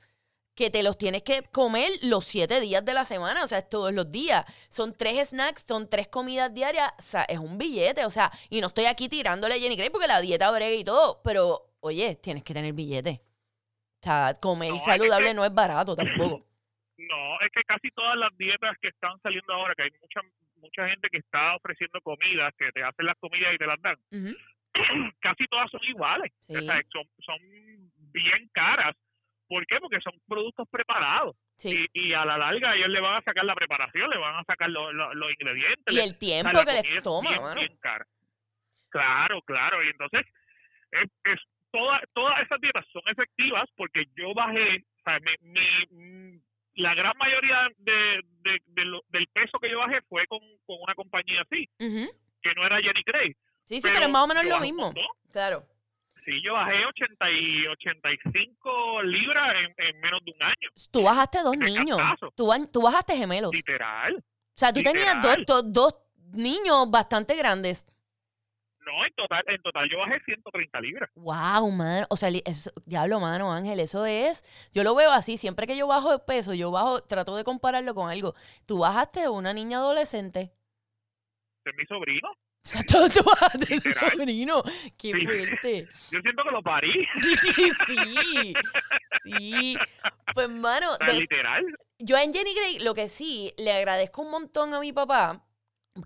[0.55, 3.69] que te los tienes que comer los siete días de la semana, o sea, es
[3.69, 4.45] todos los días.
[4.69, 8.61] Son tres snacks, son tres comidas diarias, o sea, es un billete, o sea, y
[8.61, 12.17] no estoy aquí tirándole a Jenny Craig porque la dieta brega y todo, pero oye,
[12.17, 13.23] tienes que tener billete.
[14.01, 16.47] O sea, comer No, es saludable que- no es barato tampoco.
[16.99, 20.21] No, es que casi todas las dietas que están saliendo ahora, que hay mucha
[20.57, 23.97] mucha gente que está ofreciendo comidas, que te hacen las comidas y te las dan,
[25.21, 26.31] casi todas son iguales.
[26.41, 26.57] Sí.
[26.57, 27.37] O sea, son, son
[28.13, 28.95] bien caras.
[29.53, 29.77] ¿Por qué?
[29.81, 31.37] Porque son productos preparados.
[31.59, 31.87] Sí.
[31.93, 34.45] Y, y a la larga ellos le van a sacar la preparación, le van a
[34.45, 35.95] sacar lo- lo- los ingredientes.
[35.95, 37.79] Y el o sea, tiempo que les es toma, bien, bien.
[38.89, 39.85] Claro, claro.
[39.85, 40.27] Y entonces,
[40.93, 46.41] es, es toda, todas esas dietas son efectivas porque yo bajé, o sea, mi, mi-
[46.77, 50.79] la gran mayoría de, de- de lo- del peso que yo bajé fue con, con
[50.81, 51.69] una compañía así,
[52.43, 53.37] que no era Jenny Craig.
[53.65, 54.93] Sí, sí, pero, es más o menos lo mismo.
[55.31, 55.65] Claro.
[56.25, 61.43] Sí, yo bajé 80 y 85 libras en, en menos de un año, Tú bajaste
[61.43, 61.99] dos niños.
[62.37, 63.53] Tú, tú bajaste gemelos.
[63.53, 64.15] literal.
[64.17, 64.23] O
[64.55, 65.95] sea, tú tenías dos, dos, dos
[66.33, 67.87] niños bastante grandes.
[68.85, 71.11] No, en total, en total yo bajé 130 libras.
[71.15, 72.07] Wow, mano.
[72.11, 74.43] O sea, eso- diablo, mano, Ángel, eso es.
[74.75, 75.37] Yo lo veo así.
[75.37, 78.35] Siempre que yo bajo de peso, yo bajo, trato de compararlo con algo.
[78.67, 80.53] Tú bajaste una niña adolescente.
[81.65, 82.29] Es mi sobrino.
[82.65, 82.83] O sea,
[83.59, 84.11] de Literal.
[84.17, 84.63] sobrino.
[84.97, 85.25] Qué Sí.
[85.25, 85.89] fuerte.
[86.11, 86.93] Yo siento que lo parí.
[87.87, 88.55] sí.
[89.25, 89.77] Sí.
[90.35, 91.65] Pues, mano, de- literal.
[91.99, 95.45] yo en Jenny Gray lo que sí le agradezco un montón a mi papá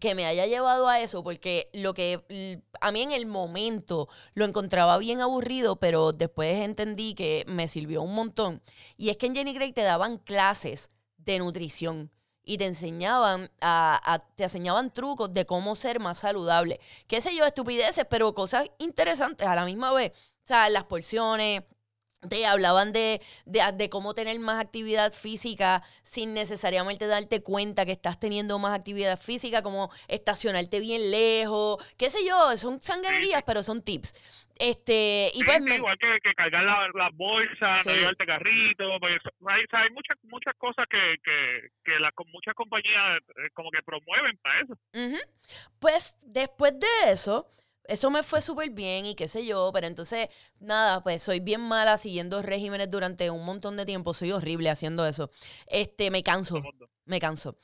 [0.00, 4.44] que me haya llevado a eso, porque lo que a mí en el momento lo
[4.44, 8.62] encontraba bien aburrido, pero después entendí que me sirvió un montón.
[8.96, 12.10] Y es que en Jenny Gray te daban clases de nutrición
[12.46, 16.80] y te enseñaban a, a- te enseñaban trucos de cómo ser más saludable.
[17.08, 20.12] Qué sé yo, estupideces, pero cosas interesantes a la misma vez.
[20.44, 21.62] O sea, las porciones,
[22.28, 27.92] te hablaban de, de, de cómo tener más actividad física sin necesariamente darte cuenta que
[27.92, 33.62] estás teniendo más actividad física, como estacionarte bien lejos, qué sé yo, son sanganerías, pero
[33.62, 34.14] son tips.
[34.58, 37.88] Este, y Sí, pues sí, me- igual que, que cargar la- las bolsas, Sí.
[37.90, 39.16] no llevarte carrito, pues,
[39.48, 44.36] hay, hay muchas muchas cosas que, que, que las muchas compañías eh, como que promueven
[44.38, 44.74] para eso.
[45.78, 47.46] Pues después de eso,
[47.84, 51.60] eso me fue súper bien y qué sé yo, pero entonces, nada, pues soy bien
[51.60, 55.30] mala siguiendo regímenes durante un montón de tiempo, soy horrible haciendo eso.
[55.66, 56.62] Este, me canso,
[57.04, 57.56] me canso.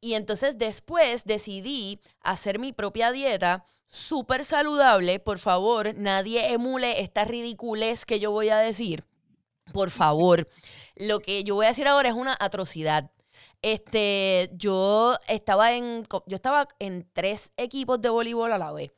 [0.00, 5.18] Y entonces después decidí hacer mi propia dieta súper saludable.
[5.18, 9.04] Por favor, nadie emule esta ridiculez que yo voy a decir.
[9.72, 10.48] Por favor.
[10.96, 13.10] Lo que yo voy a decir ahora es una atrocidad.
[13.62, 18.92] Este, yo estaba en, yo estaba en tres equipos de voleibol a la vez.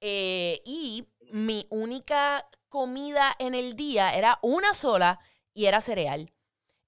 [0.00, 5.18] Eh, y mi única comida en el día era una sola
[5.52, 6.32] y era cereal.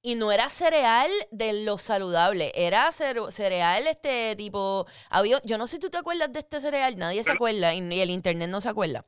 [0.02, 5.66] Y no era cereal de lo saludable, era cere- cereal este tipo, había, yo no
[5.66, 8.62] sé si tú te acuerdas de este cereal, nadie se acuerda y el internet no
[8.62, 9.04] se acuerda,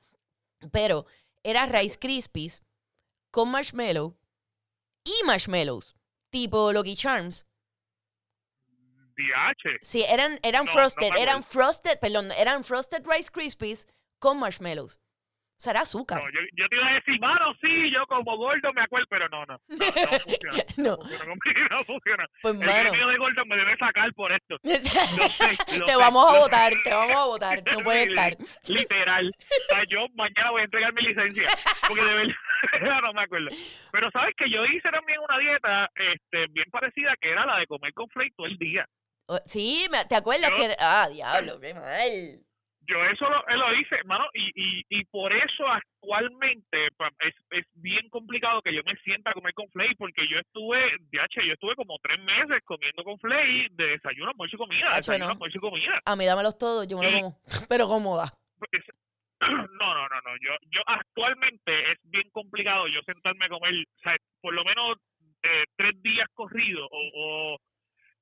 [0.70, 1.06] pero
[1.42, 2.62] era Rice Krispies
[3.30, 4.14] con marshmallow
[5.04, 5.94] y marshmallows,
[6.30, 7.46] tipo Lucky Charms.
[9.16, 9.78] DH.
[9.82, 13.86] Sí, eran, eran No, frosted, eran frosted, perdón, eran frosted Rice Krispies
[14.18, 15.00] con marshmallows.
[15.70, 16.20] Era azúcar.
[16.22, 19.28] No, yo, yo te iba a decir, mano, sí, yo como gordo me acuerdo, pero
[19.28, 19.60] no, no.
[19.68, 20.64] No, no funciona.
[20.76, 20.96] No.
[20.96, 22.26] funciona conmigo, no funciona.
[22.42, 22.90] Pues, El mano.
[22.90, 24.56] gremio de gordo me debe sacar por esto.
[24.62, 27.62] Lo sé, lo te sé, vamos a votar, te vamos a votar.
[27.72, 28.36] No puedes estar.
[28.66, 29.28] Literal.
[29.28, 31.48] O sea, yo mañana voy a entregar mi licencia.
[31.88, 32.34] Porque de verdad
[33.02, 33.48] no me acuerdo.
[33.92, 37.66] Pero sabes que yo hice también una dieta este, bien parecida que era la de
[37.66, 38.86] comer con flake todo el día.
[39.46, 40.74] Sí, ¿te acuerdas Yo- que...
[40.78, 42.40] Ah, diablo, qué mal.
[42.86, 46.88] Yo eso lo, eh, lo hice, hermano, y, y, y por eso actualmente
[47.20, 50.98] es, es bien complicado que yo me sienta a comer con flake porque yo estuve,
[51.10, 55.26] DH, yo estuve como tres meses comiendo con flake de desayuno, almuerzo y comida, desayuno,
[55.26, 55.32] no.
[55.32, 56.02] almuerzo y comida.
[56.04, 57.38] A mí dámelos todos, yo me lo como.
[57.68, 58.32] Pero cómoda.
[59.42, 60.36] No, no, no, no.
[60.40, 64.98] Yo, yo actualmente es bien complicado yo sentarme a comer, o sea, por lo menos
[65.42, 67.58] eh, tres días corridos o, o,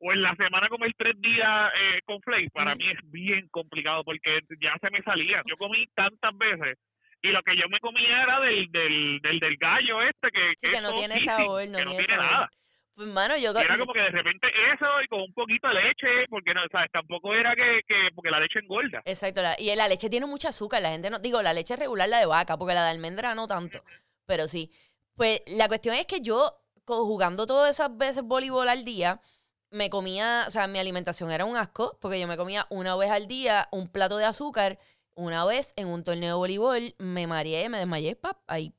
[0.01, 4.03] o en la semana comer tres días eh, con flake, para mí es bien complicado
[4.05, 5.43] porque ya se me salía.
[5.47, 6.79] Yo comí tantas veces
[7.23, 10.69] y lo que yo me comía era del, del, del, del gallo este que, Sí,
[10.71, 12.25] que es no tiene sabor, no que no tiene sabor.
[12.25, 12.51] nada.
[12.95, 13.51] Pues, mano, yo...
[13.53, 16.91] Era como que de repente eso y con un poquito de leche, porque no, sabes,
[16.93, 19.01] tampoco era que, que porque la leche engorda.
[19.05, 22.09] Exacto, la- y la leche tiene mucha azúcar, la gente no, digo, la leche regular,
[22.09, 23.83] la de vaca, porque la de almendra no tanto,
[24.27, 24.71] pero sí.
[25.17, 26.53] Pues la cuestión es que yo,
[26.87, 29.21] jugando todas esas veces voleibol al día,
[29.71, 33.11] me comía, o sea, mi alimentación era un asco, porque yo me comía una vez
[33.11, 34.79] al día un plato de azúcar,
[35.15, 38.75] una vez en un torneo de voleibol, me mareé, me desmayé, pap, ahí.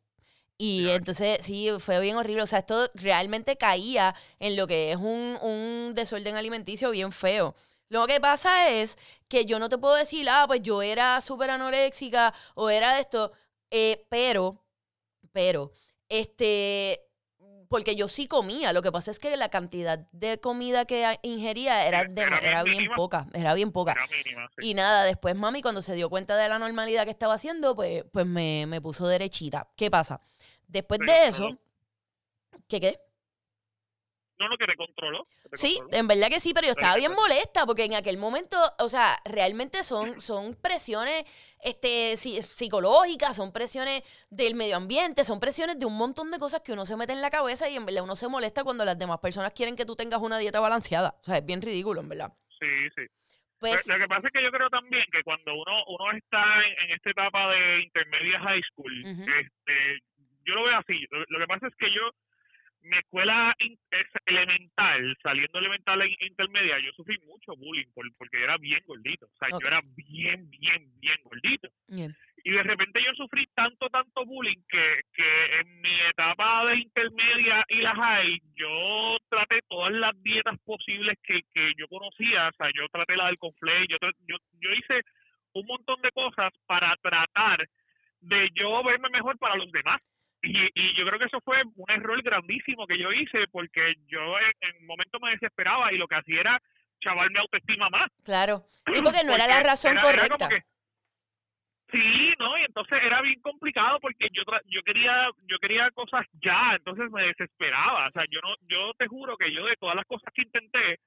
[0.57, 2.43] Y entonces, sí, fue bien horrible.
[2.43, 7.55] O sea, esto realmente caía en lo que es un, un desorden alimenticio bien feo.
[7.89, 8.95] Lo que pasa es
[9.27, 13.31] que yo no te puedo decir, ah, pues yo era súper anoréxica o era esto,
[13.71, 14.63] eh, pero,
[15.31, 15.71] pero,
[16.09, 17.09] este,
[17.71, 18.73] porque yo sí comía.
[18.73, 22.63] Lo que pasa es que la cantidad de comida que ingería era, de- era era
[22.63, 22.95] bien mínima.
[22.97, 23.93] poca, era bien poca.
[23.93, 24.67] Era mínima, sí.
[24.69, 28.03] Y nada, después mami cuando se dio cuenta de la normalidad que estaba haciendo, pues,
[28.11, 29.69] pues me, me puso derechita.
[29.77, 30.19] ¿Qué pasa?
[30.67, 31.57] Después de eso.
[32.67, 32.99] ¿qué qué?
[34.41, 35.27] No, no, que te controló.
[35.43, 35.99] que te Sí, controló.
[35.99, 39.15] en verdad que sí, pero yo estaba bien molesta porque en aquel momento, o sea,
[39.23, 41.23] realmente son, son presiones
[41.61, 44.01] este, si- psicológicas, son presiones
[44.31, 47.21] del medio ambiente, son presiones de un montón de cosas que uno se mete en
[47.21, 49.95] la cabeza y en verdad uno se molesta cuando las demás personas quieren que tú
[49.95, 51.15] tengas una dieta balanceada.
[51.21, 52.33] O sea, es bien ridículo, en verdad.
[52.59, 53.03] Sí, sí.
[53.59, 56.89] Pues, Lo que pasa es que yo creo también que cuando uno uno está en,
[56.89, 59.99] en esta etapa de intermedia high school, este,
[60.43, 61.05] yo lo veo así.
[61.11, 62.09] Lo, lo que pasa es que yo,
[62.83, 63.55] mi escuela
[64.25, 69.25] elemental, saliendo elemental en intermedia, yo sufrí mucho bullying por, porque yo era bien gordito.
[69.25, 71.69] O sea, yo era bien, bien, bien gordito.
[71.87, 72.15] bien.
[72.43, 77.63] Y de repente yo sufrí tanto, tanto bullying que, que en mi etapa de intermedia
[77.69, 82.47] y la high, yo traté todas las dietas posibles que, que yo conocía.
[82.47, 85.01] O sea, yo traté la del conflay, yo, yo, yo hice
[85.53, 87.67] un montón de cosas para tratar
[88.21, 90.01] de yo verme mejor para los demás.
[90.43, 94.39] Y, y yo creo que eso fue un error grandísimo que yo hice porque yo
[94.39, 96.61] en, en un momento me desesperaba y lo que hacía era
[96.99, 98.09] chaval mi autoestima más.
[98.23, 98.63] Claro.
[98.95, 100.49] Y porque no era la razón era- correcta.
[101.91, 106.25] sí, no, y entonces era bien complicado porque yo tra- yo quería yo quería cosas
[106.41, 109.95] ya, entonces me desesperaba, o sea, yo no yo te juro que yo de todas
[109.95, 110.99] las cosas que intenté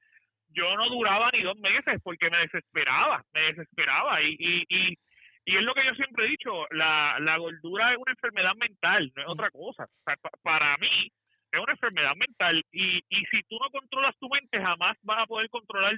[0.50, 4.98] yo no duraba ni dos meses porque me desesperaba, me desesperaba y y, y
[5.44, 9.12] y es lo que yo siempre he dicho, la, la gordura es una enfermedad mental,
[9.14, 9.33] no es Sí.
[9.33, 9.85] otra cosa.
[9.85, 11.11] O sea, pa- para mí
[11.52, 15.26] es una enfermedad mental y, y si tú no controlas tu mente jamás vas a
[15.26, 15.92] poder controlar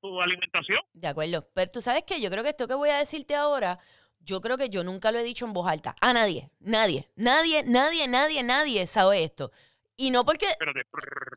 [0.00, 0.80] tu alimentación.
[0.92, 1.46] De acuerdo.
[1.54, 3.78] Pero tú sabes que yo creo que esto que voy a decirte ahora,
[4.20, 5.94] yo creo que yo nunca lo he dicho en voz alta.
[6.00, 9.50] A nadie, nadie, nadie, nadie, nadie, nadie sabe esto.
[9.96, 10.82] Y no porque Espérate.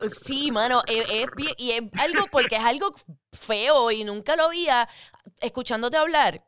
[0.08, 2.92] Sí, mano, es, es bien- y es algo porque es algo
[3.32, 4.88] feo y nunca lo había,
[5.40, 6.40] escuchándote hablar,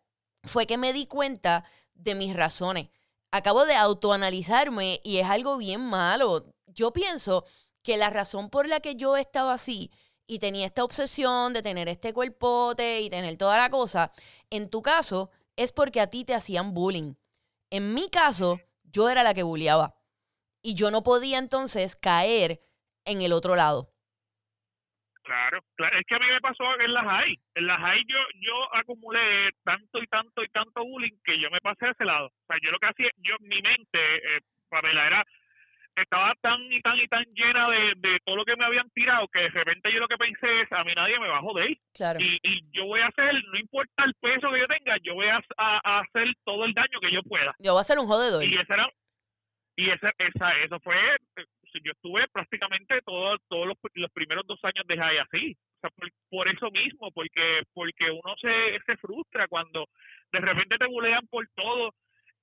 [0.46, 2.88] fue que me di cuenta de mis razones.
[3.30, 6.46] Acabo de autoanalizarme y es algo bien malo.
[6.66, 7.44] Yo pienso
[7.82, 9.90] que la razón por la que yo estaba así
[10.26, 14.12] y tenía esta obsesión de tener este cuerpote y tener toda la cosa,
[14.50, 17.14] en tu caso es porque a ti te hacían bullying.
[17.70, 19.96] En mi caso, yo era la que bulleaba
[20.62, 22.60] y yo no podía entonces caer
[23.04, 23.92] en el otro lado.
[25.26, 27.36] Claro, claro, es que a mí me pasó en la high.
[27.56, 31.60] En la high yo yo acumulé tanto y tanto y tanto bullying que yo me
[31.60, 32.26] pasé a ese lado.
[32.28, 35.24] O sea, yo lo que hacía, yo mi mente, eh, Pamela, era
[35.96, 39.26] estaba tan y tan y tan llena de, de todo lo que me habían tirado
[39.28, 41.74] que de repente yo lo que pensé es a mí nadie me va a joder
[41.94, 42.18] Claro.
[42.20, 45.26] y, y yo voy a hacer, no importa el peso que yo tenga, yo voy
[45.28, 47.54] a, a- a hacer todo el daño que yo pueda.
[47.58, 48.44] Yo voy a ser un jodedor.
[48.44, 48.90] Y esa era,
[49.76, 50.94] y esa, esa, eso fue,
[51.82, 55.90] yo estuve prácticamente todo, todos los, los primeros dos años de high así, o sea,
[55.90, 59.86] por, por eso mismo, porque porque uno se, se frustra cuando
[60.32, 61.92] de repente te bulean por todo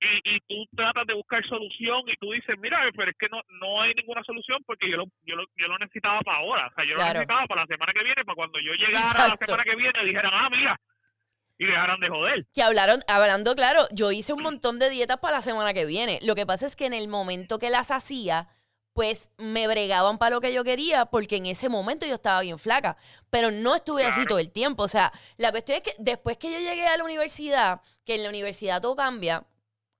[0.00, 3.40] y, y tú tratas de buscar solución y tú dices, mira, pero es que no
[3.60, 6.74] no hay ninguna solución porque yo lo, yo lo, yo lo necesitaba para ahora, o
[6.74, 9.64] sea, yo lo necesitaba para la semana que viene, para cuando yo llegara la semana
[9.64, 10.80] que viene dijeran, ah, mira,
[11.58, 12.46] y dejaran de joder.
[12.52, 16.18] Que hablaron, hablando claro, yo hice un montón de dietas para la semana que viene.
[16.22, 18.48] Lo que pasa es que en el momento que las hacía,
[18.94, 22.58] pues me bregaban para lo que yo quería, porque en ese momento yo estaba bien
[22.58, 22.96] flaca.
[23.28, 24.84] Pero no estuve así todo el tiempo.
[24.84, 28.22] O sea, la cuestión es que después que yo llegué a la universidad, que en
[28.22, 29.44] la universidad todo cambia,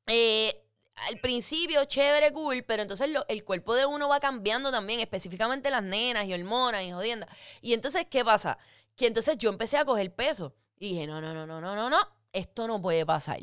[0.07, 0.65] eh,
[1.09, 5.83] al principio chévere, cool, pero entonces el cuerpo de uno va cambiando también, específicamente las
[5.83, 7.29] nenas y hormonas y jodiendas.
[7.61, 8.59] Y entonces, ¿qué pasa?
[8.95, 10.55] Que entonces yo empecé a coger peso.
[10.79, 11.99] Y dije, no, no, no, no, no, no, no,
[12.33, 13.41] esto no puede pasar.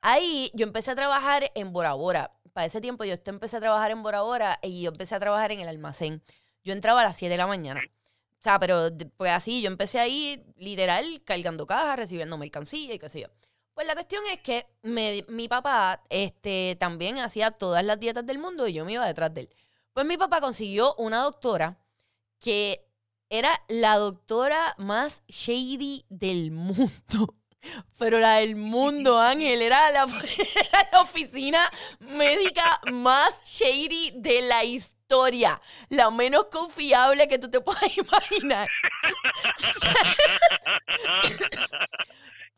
[0.00, 2.32] Ahí yo empecé a trabajar en Bora Bora.
[2.58, 5.52] Para ese tiempo yo empecé a trabajar en Bora Bora y yo empecé a trabajar
[5.52, 6.24] en el almacén.
[6.64, 7.80] Yo entraba a las 7 de la mañana.
[8.32, 13.08] O sea, pero pues así, yo empecé ahí literal cargando cajas, recibiendo mercancía y qué
[13.08, 13.28] sé yo.
[13.74, 18.66] Pues la cuestión es que mi papá este, también hacía todas las dietas del mundo
[18.66, 19.50] y yo me iba detrás de él.
[19.92, 21.78] Pues mi papá consiguió una doctora
[22.40, 22.84] que
[23.30, 27.36] era la doctora más shady del mundo.
[27.98, 30.06] Pero la del mundo, Ángel, era la,
[30.92, 35.60] la oficina médica más shady de la historia.
[35.88, 38.68] La menos confiable que tú te puedas imaginar.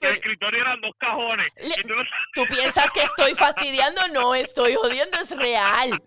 [0.00, 1.52] El escritorio eran dos cajones.
[2.34, 4.00] ¿Tú piensas que estoy fastidiando?
[4.08, 6.02] No, estoy jodiendo, es real.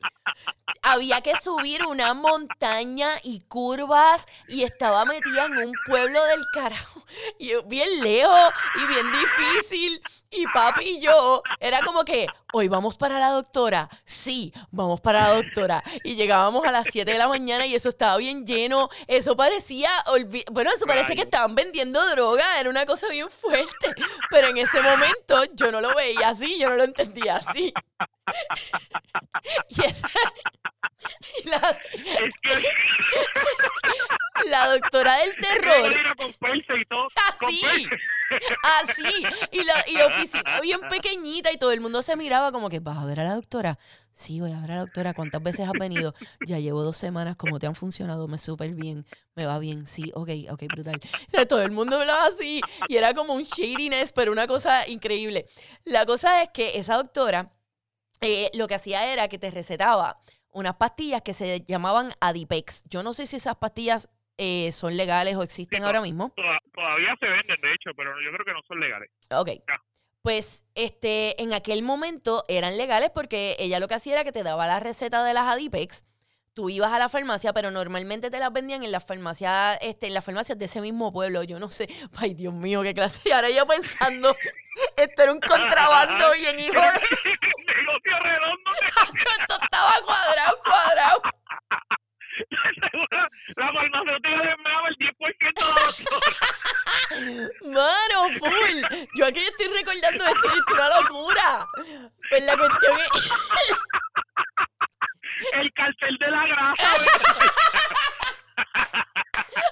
[0.81, 7.05] Había que subir una montaña y curvas y estaba metida en un pueblo del carajo.
[7.37, 10.01] Y bien lejos y bien difícil.
[10.35, 13.87] Y papi y yo, era como que, hoy vamos para la doctora.
[14.03, 15.83] Sí, vamos para la doctora.
[16.03, 18.89] Y llegábamos a las 7 de la mañana y eso estaba bien lleno.
[19.07, 19.91] Eso parecía,
[20.51, 22.59] bueno, eso parece que estaban vendiendo droga.
[22.59, 23.93] Era una cosa bien fuerte.
[24.31, 27.71] Pero en ese momento yo no lo veía así, yo no lo entendía así.
[29.69, 30.07] y esa,
[31.45, 31.61] la,
[34.49, 35.93] la doctora del terror.
[37.31, 37.61] Así,
[38.63, 39.23] así.
[39.51, 42.79] Y la, y la oficina bien pequeñita y todo el mundo se miraba como que,
[42.79, 43.77] ¿vas a ver a la doctora?
[44.11, 45.13] Sí, voy a ver a la doctora.
[45.13, 46.13] ¿Cuántas veces has venido?
[46.45, 47.35] Ya llevo dos semanas.
[47.35, 48.27] ¿Cómo te han funcionado?
[48.27, 49.05] Me súper bien.
[49.35, 49.87] Me va bien.
[49.87, 50.99] Sí, ok, ok, brutal.
[51.47, 52.61] todo el mundo hablaba así.
[52.87, 55.45] Y era como un shadiness, pero una cosa increíble.
[55.83, 57.51] La cosa es que esa doctora
[58.21, 60.19] eh, lo que hacía era que te recetaba
[60.53, 62.83] unas pastillas que se llamaban Adipex.
[62.89, 66.33] Yo no sé si esas pastillas eh, son legales o existen ahora mismo.
[66.73, 69.09] Todavía se venden, de hecho, pero yo creo que no son legales.
[69.31, 69.49] Ok.
[70.21, 74.43] Pues este, en aquel momento eran legales porque ella lo que hacía era que te
[74.43, 76.05] daba la receta de las Adipex.
[76.55, 80.13] Tú ibas a la farmacia, pero normalmente te las vendían en las farmacias, este, en
[80.13, 81.41] las farmacias de ese mismo pueblo.
[81.41, 81.87] Yo no sé.
[82.19, 83.21] Ay, Dios mío, qué clase.
[83.25, 84.35] Y ahora yo pensando,
[84.95, 86.79] esto era un contrabando bien hijo de
[88.23, 88.71] redondo.
[89.15, 91.21] Esto estaba cuadrado, cuadrado.
[93.55, 95.09] La farmacéutica enviaba el 10%
[97.13, 99.05] de Mano, full.
[99.15, 101.67] Yo aquí estoy recordando esto y es una locura.
[102.29, 103.09] Pues la cuestión es.
[105.53, 106.83] El cartel de la grasa.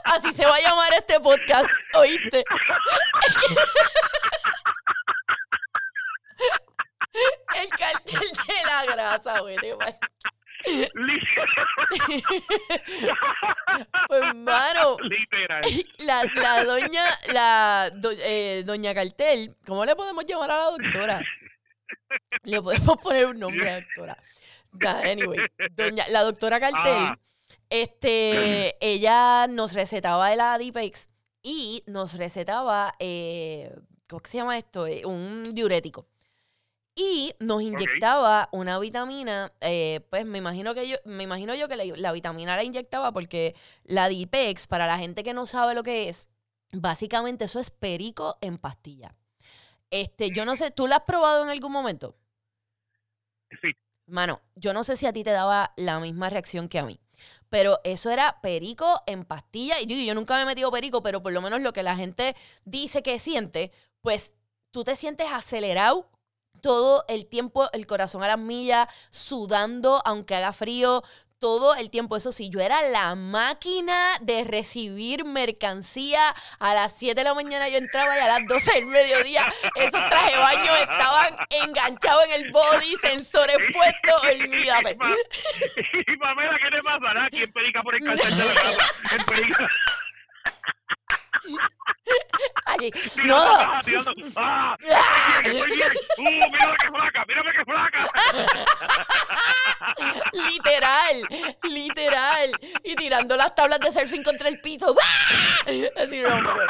[0.03, 2.43] Así se va a llamar este podcast, ¿oíste?
[7.55, 9.57] El cartel de la grasa, güey.
[14.07, 15.61] pues mano literal
[15.99, 17.03] la, la doña
[17.33, 17.91] la
[18.23, 21.21] eh, doña cartel cómo le podemos llamar a la doctora
[22.43, 24.17] le podemos poner un nombre a la doctora
[25.09, 25.39] anyway
[25.71, 27.17] doña la doctora cartel ah.
[27.69, 31.09] este ella nos recetaba el Adipex
[31.41, 33.75] y nos recetaba eh,
[34.07, 34.85] ¿cómo se llama esto?
[34.87, 36.07] Eh, un diurético
[36.95, 41.77] y nos inyectaba una vitamina, eh, pues me imagino que yo, me imagino yo que
[41.77, 46.09] la, vitamina la inyectaba porque la Dipex, para la gente que no sabe lo que
[46.09, 46.29] es,
[46.73, 49.15] básicamente eso es perico en pastilla.
[49.89, 52.17] Este, yo no sé, ¿tú la has probado en algún momento?
[53.61, 53.71] Sí.
[54.05, 56.99] Mano, yo no sé si a ti te daba la misma reacción que a mí.
[57.51, 59.81] Pero eso era perico en pastilla.
[59.81, 61.97] Y yo, yo nunca me he metido perico, pero por lo menos lo que la
[61.97, 62.33] gente
[62.63, 64.33] dice que siente, pues
[64.71, 66.09] tú te sientes acelerado
[66.61, 71.03] todo el tiempo, el corazón a las millas, sudando, aunque haga frío,
[71.41, 72.15] todo el tiempo.
[72.15, 76.21] Eso sí, yo era la máquina de recibir mercancía.
[76.59, 80.01] A las 7 de la mañana yo entraba y a las 12 del mediodía esos
[80.07, 84.95] trajes de baño estaban enganchados en el body, sensores puestos, olvídame.
[86.07, 87.27] Y Pamela, ¿qué te pasa?
[87.29, 89.67] ¿Quién perica por el de la casa?
[93.15, 93.43] Tirando No.
[94.35, 94.69] ¡Ah!
[95.45, 97.25] ¡Uh, mírame que flaca!
[97.27, 98.09] ¡Mírame que flaca!
[100.33, 101.23] Literal,
[101.63, 102.51] literal.
[102.83, 104.95] Y tirando las tablas de surfing contra el piso.
[105.01, 105.65] ¡Ah!
[105.65, 106.61] Así, no, no, no.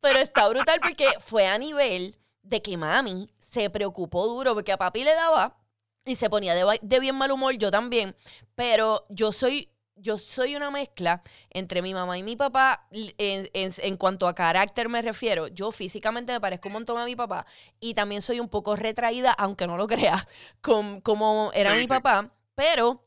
[0.00, 4.76] Pero está brutal porque fue a nivel de que mami se preocupó duro porque a
[4.76, 5.56] papi le daba
[6.04, 8.16] y se ponía de, de bien mal humor, yo también.
[8.54, 9.70] Pero yo soy,
[10.00, 14.34] yo soy una mezcla entre mi mamá y mi papá en, en- en cuanto a
[14.34, 15.48] carácter me refiero.
[15.48, 17.46] Yo físicamente me parezco un montón a mi papá
[17.80, 20.26] y también soy un poco retraída, aunque no lo creas,
[21.02, 22.32] como era Sí, mi papá.
[22.54, 23.04] Pero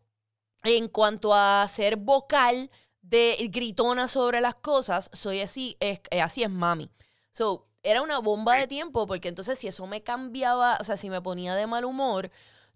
[0.63, 2.69] en cuanto a ser vocal
[3.01, 6.89] de gritona sobre las cosas, soy así, es, eh, así es mami.
[7.31, 11.09] So, era una bomba de tiempo porque entonces si eso me cambiaba, o sea, si
[11.09, 12.29] me ponía de mal humor,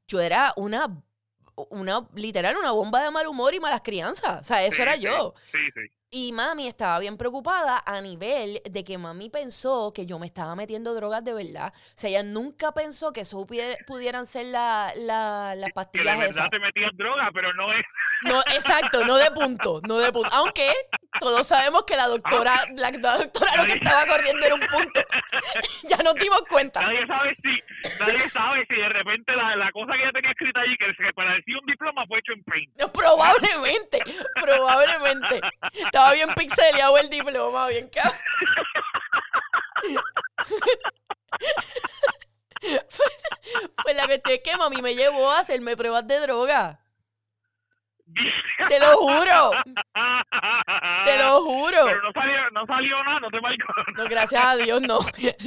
[0.07, 1.03] yo era una,
[1.69, 4.41] una literal, una bomba de mal humor y malas crianzas.
[4.41, 5.33] O sea, eso Sí, era sí, yo.
[5.51, 5.81] Sí, sí.
[6.17, 10.55] Y mami estaba bien preocupada a nivel de que mami pensó que yo me estaba
[10.55, 11.73] metiendo drogas de verdad.
[11.75, 15.73] O sea, ella nunca pensó que eso pudie- pudieran ser la- la- las Que de
[15.73, 16.49] pastillas verdad esas.
[16.51, 17.85] te metías droga, pero no es.
[18.23, 20.29] No, exacto, no de punto, no de punto.
[20.33, 20.71] Aunque
[21.19, 25.01] todos sabemos que la doctora, la, la doctora lo que estaba corriendo era un punto.
[25.89, 26.79] ya nos dimos cuenta.
[26.79, 30.61] Nadie sabe si, nadie sabe si de repente la, la cosa que ella tenía escrita
[30.61, 32.71] ahí, que se parecía un diploma, fue hecho en paint.
[32.93, 33.99] Probablemente,
[34.41, 35.41] probablemente.
[35.73, 38.19] Estaba bien pixeleado el diploma, bien cabrón.
[43.83, 46.84] Pues la cuestión es que mami me llevó a hacerme pruebas de droga.
[48.67, 49.51] Te lo juro,
[51.05, 51.77] te lo juro.
[51.85, 53.73] Pero no salió, no salió nada, no te marcó.
[53.97, 54.99] No, gracias a Dios, no.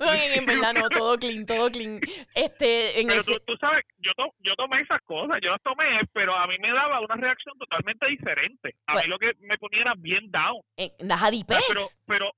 [0.00, 2.00] No, en, verdad no, todo clean, todo clean.
[2.34, 5.62] Este, en Pero ese, tú, tú sabes, yo, to- yo tomé esas cosas, yo las
[5.62, 8.74] tomé, pero a mí me daba una reacción totalmente diferente.
[8.86, 10.60] A Pues- mí lo que me ponía era bien down.
[11.00, 11.64] las Adipex.
[11.68, 12.32] pero, pero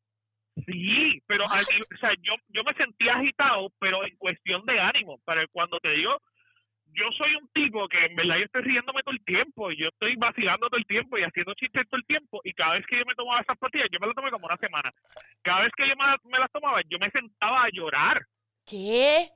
[0.67, 5.19] sí, pero al- o sea, yo, yo me sentía agitado, pero en cuestión de ánimo.
[5.25, 6.17] Para cuando te digo,
[6.95, 9.89] yo soy un tipo que en verdad yo estoy riéndome todo el tiempo, y yo
[9.89, 12.99] estoy vacilando todo el tiempo y haciendo chistes todo el tiempo, y cada vez que
[12.99, 14.93] yo me tomaba esas pastillas, yo me las tomé como una semana.
[15.43, 18.23] Cada vez que yo me, las- me las tomaba, yo me sentaba a llorar,
[18.67, 19.29] ¿Qué?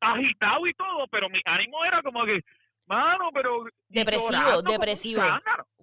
[0.00, 2.40] agitado y todo, pero mi ánimo era como que,
[2.86, 3.64] mano, pero...
[3.88, 5.22] Depresivo, depresivo.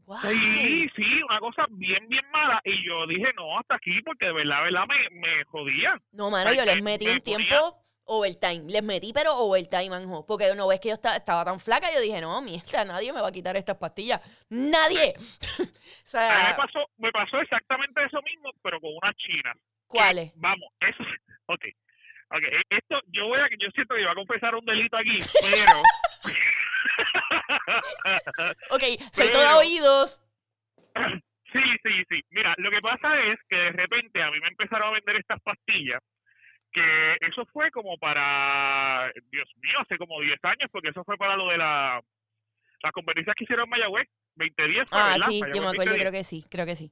[0.05, 0.17] Wow.
[0.21, 2.61] Sí, sí, una cosa bien, bien mala.
[2.63, 5.99] Y yo dije, no, hasta aquí, porque de verdad, de verdad, me, me jodían.
[6.13, 7.75] No, mano, yo les me- metí me un tiempo
[8.07, 8.63] overtime.
[8.71, 10.25] Les metí, pero overtime, manjo.
[10.25, 11.91] Porque no ves que yo esta- estaba tan flaca.
[11.93, 14.19] Yo dije, no, mierda, nadie me va a quitar estas pastillas.
[14.49, 15.13] ¡Nadie!
[15.59, 19.53] o A mí me sea, pasó, me pasó exactamente eso mismo, pero con una china.
[19.87, 20.31] ¿cuáles?
[20.35, 21.03] Vamos, eso,
[21.47, 21.63] ok.
[22.29, 25.17] Ok, e- esto, yo voy a, yo siento que iba a confesar un delito aquí,
[25.41, 25.81] pero...
[28.69, 30.21] Ok, soy toda Pero- oídos.
[31.53, 32.19] Sí, sí, sí.
[32.31, 35.41] Mira, lo que pasa es que de repente a mí me empezaron a vender estas
[35.41, 36.01] pastillas,
[36.77, 41.35] que eso fue como para, Dios mío, hace como 10 años, porque eso fue para
[41.35, 42.01] lo de la,
[42.83, 45.27] las conferencias que hicieron en Mayagüez, 2010, fue, Ah, ¿verdad?
[45.27, 46.91] sí, yo me acuerdo, 2010, creo que sí, creo que sí.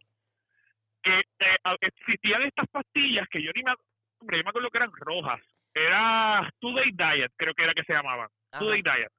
[1.03, 3.91] que eh, a- existían estas pastillas que yo ni me acuerdo,
[4.37, 5.39] yo me acuerdo que eran rojas.
[5.75, 8.27] Era Two-Day Diet, creo que era que se llamaban.
[8.51, 8.59] Ajá.
[8.59, 9.11] Two-Day Diet.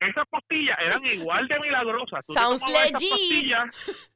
[0.00, 2.24] Esas pastillas eran igual de milagrosas.
[2.26, 3.10] Tú Sounds esas legit.
[3.10, 4.10] pastillas-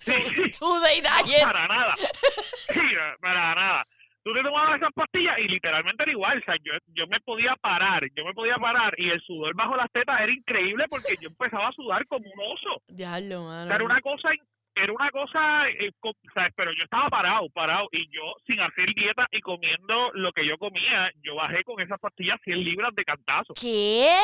[0.00, 0.12] Sí.
[0.58, 1.42] Today No, Diet.
[1.44, 1.94] para nada.
[2.72, 2.80] Sí,
[3.20, 3.86] para nada.
[4.28, 6.38] Tú te tomabas esas pastillas y literalmente era igual.
[6.38, 9.74] O sea, yo, yo me podía parar, yo me podía parar y el sudor bajo
[9.74, 12.82] las tetas era increíble porque yo empezaba a sudar como un oso.
[12.88, 13.66] Diablo, O mano.
[13.68, 14.28] sea, era una cosa,
[14.74, 18.60] era una cosa, eh, co- o sea, pero yo estaba parado, parado y yo sin
[18.60, 22.94] hacer dieta y comiendo lo que yo comía, yo bajé con esas pastillas 100 libras
[22.94, 23.54] de cantazo.
[23.58, 24.14] ¿Qué?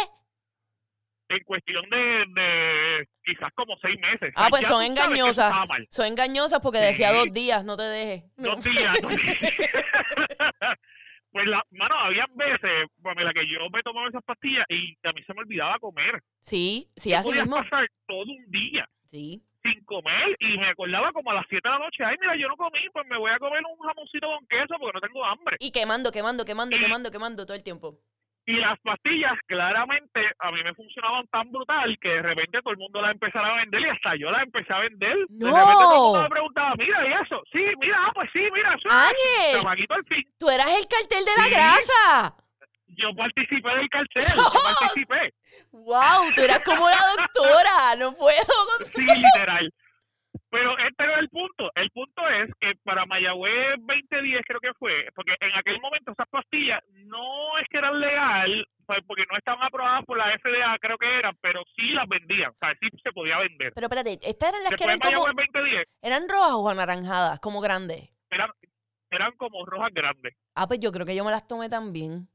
[1.28, 4.32] En cuestión de, de quizás como seis meses.
[4.36, 5.52] Ah, pues son engañosas.
[5.90, 8.24] Son engañosas porque decía dos días, no te dejes.
[8.36, 8.92] Dos días.
[9.00, 9.40] dos días.
[11.32, 14.96] pues, la, mano, había veces, bueno, en la que yo me tomaba esas pastillas y
[15.02, 16.22] a mí se me olvidaba comer.
[16.40, 17.56] Sí, sí, Yo así podía mismo.
[17.56, 19.42] pasar todo un día Sí.
[19.62, 22.48] sin comer y me acordaba como a las 7 de la noche, ay, mira, yo
[22.48, 25.56] no comí, pues me voy a comer un jamoncito con queso porque no tengo hambre.
[25.58, 27.98] Y quemando, quemando, quemando, Y- quemando, quemando todo el tiempo.
[28.46, 32.78] Y las pastillas, claramente, a mí me funcionaban tan brutal que de repente todo el
[32.78, 35.16] mundo las empezara a vender y hasta yo las empecé a vender.
[35.30, 36.22] De repente todo el mundo ¡No!
[36.24, 37.42] me preguntaba, mira, ¿y eso?
[37.50, 39.88] Sí, mira, ah, pues sí, mira, eso es ¡Ángel!
[39.88, 40.24] al fin.
[40.38, 41.50] Tú eras el cartel de la Sí.
[41.50, 42.34] grasa.
[42.96, 44.42] Yo participé del cartel, yo
[44.78, 45.34] participé.
[45.72, 46.30] ¡Wow!
[46.34, 47.96] Tú eras como la doctora.
[47.98, 48.54] No puedo.
[48.94, 49.72] Sí, literal.
[50.54, 51.70] Pero este no es el punto.
[51.74, 56.28] El punto es que para Mayagüez 2010 creo que fue, porque en aquel momento esas
[56.28, 60.96] pastillas no es que eran legal, pues, porque no estaban aprobadas por la FDA, creo
[60.96, 63.72] que eran, pero sí las vendían, o sea, sí se podía vender.
[63.74, 67.40] Pero espérate, estas eran las que Después eran como, Mayagüez 2010 eran rojas o anaranjadas,
[67.40, 68.08] como grandes.
[68.30, 68.50] eran,
[69.10, 70.36] eran como rojas grandes.
[70.54, 72.28] Ah, pues yo creo que yo me las tomé también.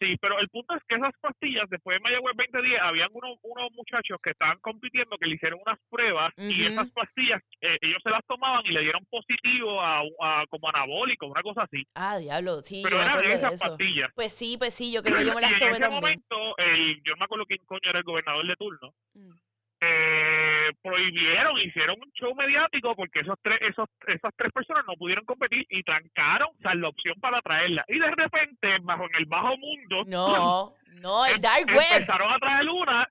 [0.00, 3.70] Sí, pero el punto es que esas pastillas, después de Mayagüez 2010, habían unos, unos
[3.72, 8.08] muchachos que estaban compitiendo, que le hicieron unas pruebas y esas pastillas, eh, ellos se
[8.08, 11.84] las tomaban y le dieron positivo a, a- como anabólico, una cosa así.
[11.94, 13.68] Ah, diablo, sí, Pero eran esas eso.
[13.68, 14.10] pastillas.
[14.14, 16.00] Pues sí, pues sí, yo creo que yo me las y en tomé ese también.
[16.00, 19.32] momento, el, yo no me acuerdo quién coño era el gobernador de turno, Mm.
[19.80, 25.24] Eh, prohibieron, hicieron un show mediático porque esos tres, esos, esas tres personas no pudieron
[25.24, 27.84] competir y trancaron, o sea, la opción para traerla.
[27.88, 31.78] Y de repente, bajo en el bajo mundo, No, no, el em- dark web.
[31.94, 33.08] empezaron a traer una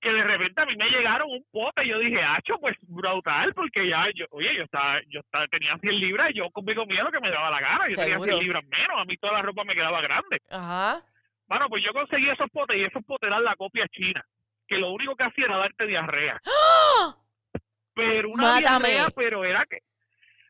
[0.00, 3.54] que de repente a mí me llegaron un pote y yo dije, hacho, pues brutal,
[3.54, 7.04] porque ya, yo, oye, yo estaba, yo estaba, tenía 100 libras y yo conmigo mía
[7.04, 8.32] lo que me daba la gana, yo tenía Seguro.
[8.32, 10.38] 100 libras menos, a mí toda la ropa me quedaba grande.
[10.50, 11.02] Ajá.
[11.46, 14.24] Bueno, pues yo conseguí esos potes y esos potes eran la copia china,
[14.72, 16.40] que lo único que hacía era darte diarrea.
[16.46, 17.14] ¡Ah!
[17.94, 18.88] Pero una Mátame.
[18.88, 19.80] diarrea, pero era que,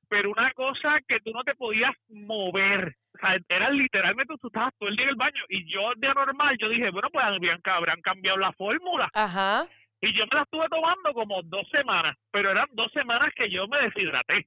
[0.08, 2.94] pero una cosa que tú no te podías mover.
[3.14, 6.08] O sea, era literalmente tú estabas todo el día en el baño y yo de
[6.14, 9.10] normal, yo dije, bueno, pues habrían, habrán cambiado la fórmula.
[9.12, 9.66] Ajá.
[10.00, 13.66] Y yo me la estuve tomando como dos semanas, pero eran dos semanas que yo
[13.66, 14.46] me deshidraté.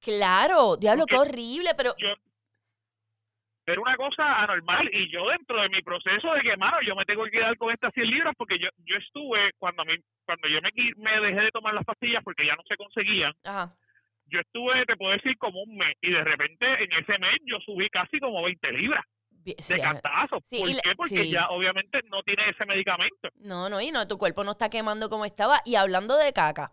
[0.00, 2.08] Claro, diablo, qué horrible, pero Yo,
[3.66, 7.04] era una cosa anormal y yo dentro de mi proceso de que, mano, yo me
[7.04, 9.94] tengo que quedar con estas 100 libras porque yo yo estuve, cuando a mí,
[10.24, 13.74] cuando yo me, me dejé de tomar las pastillas porque ya no se conseguían, ajá.
[14.26, 17.58] yo estuve, te puedo decir, como un mes y de repente en ese mes yo
[17.60, 19.04] subí casi como 20 libras
[19.46, 20.38] de cantazo.
[20.44, 20.94] Sí, ¿Por qué?
[20.96, 21.30] Porque sí.
[21.30, 23.28] ya obviamente no tiene ese medicamento.
[23.36, 25.60] No, no, y no, tu cuerpo no está quemando como estaba.
[25.64, 26.72] Y hablando de caca,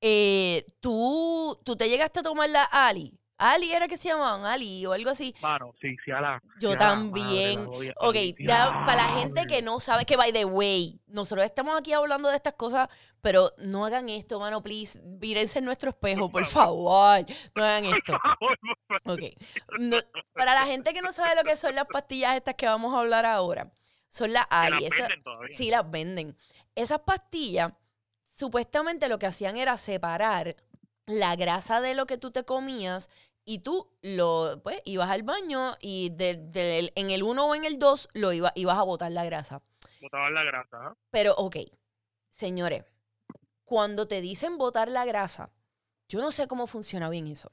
[0.00, 3.12] eh, ¿tú, tú te llegaste a tomar la Ali.
[3.42, 5.34] Ali era que se llamaban Ali o algo así.
[5.40, 6.42] Mano, sí, sí, a la...
[6.60, 7.66] Yo también.
[7.66, 7.94] madre.
[7.96, 11.92] Ok, ya, para la gente que no sabe, que by the way, nosotros estamos aquí
[11.94, 12.88] hablando de estas cosas,
[13.22, 15.00] pero no hagan esto, mano, please.
[15.02, 17.24] Mírense en nuestro espejo, por favor.
[17.54, 18.18] No hagan esto.
[19.04, 19.20] Ok.
[19.78, 19.96] No-
[20.34, 22.98] para la gente que no sabe lo que son las pastillas estas que vamos a
[23.00, 23.72] hablar ahora,
[24.10, 24.84] son las las Ali.
[24.84, 25.56] Esa- venden todavía.
[25.56, 26.36] sí las venden.
[26.74, 27.72] Esas pastillas,
[28.26, 30.56] supuestamente lo que hacían era separar
[31.06, 33.08] la grasa de lo que tú te comías
[33.52, 37.64] y tú lo, pues, ibas al baño y de- del- en el 1 o en
[37.64, 39.60] el 2 lo iba, ibas a botar la grasa.
[40.00, 40.94] Botaban la grasa.
[41.10, 41.56] Pero, ok,
[42.28, 42.84] señores,
[43.64, 45.50] cuando te dicen botar la grasa,
[46.08, 47.50] yo no sé cómo funciona bien eso,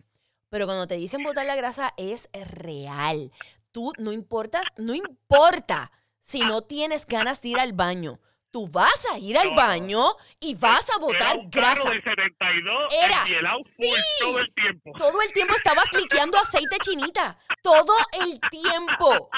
[0.50, 3.32] pero cuando te dicen botar la grasa es real.
[3.72, 5.92] Tú no importas, no importa
[6.22, 8.20] si no tienes ganas de ir al baño.
[8.58, 11.92] Tú vas a ir al No, baño y vas a botar grasa.
[11.92, 14.20] del 72 Era, enhielado full sí.
[14.20, 14.92] todo el tiempo.
[14.98, 17.38] Todo el tiempo estabas liqueando aceite chinita.
[17.62, 19.30] Todo el tiempo.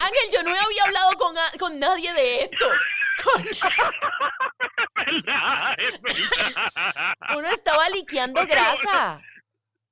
[0.00, 2.66] Ángel, yo no había hablado con, con nadie de esto.
[3.22, 3.46] Con.
[7.38, 9.22] Uno estaba liqueando grasa.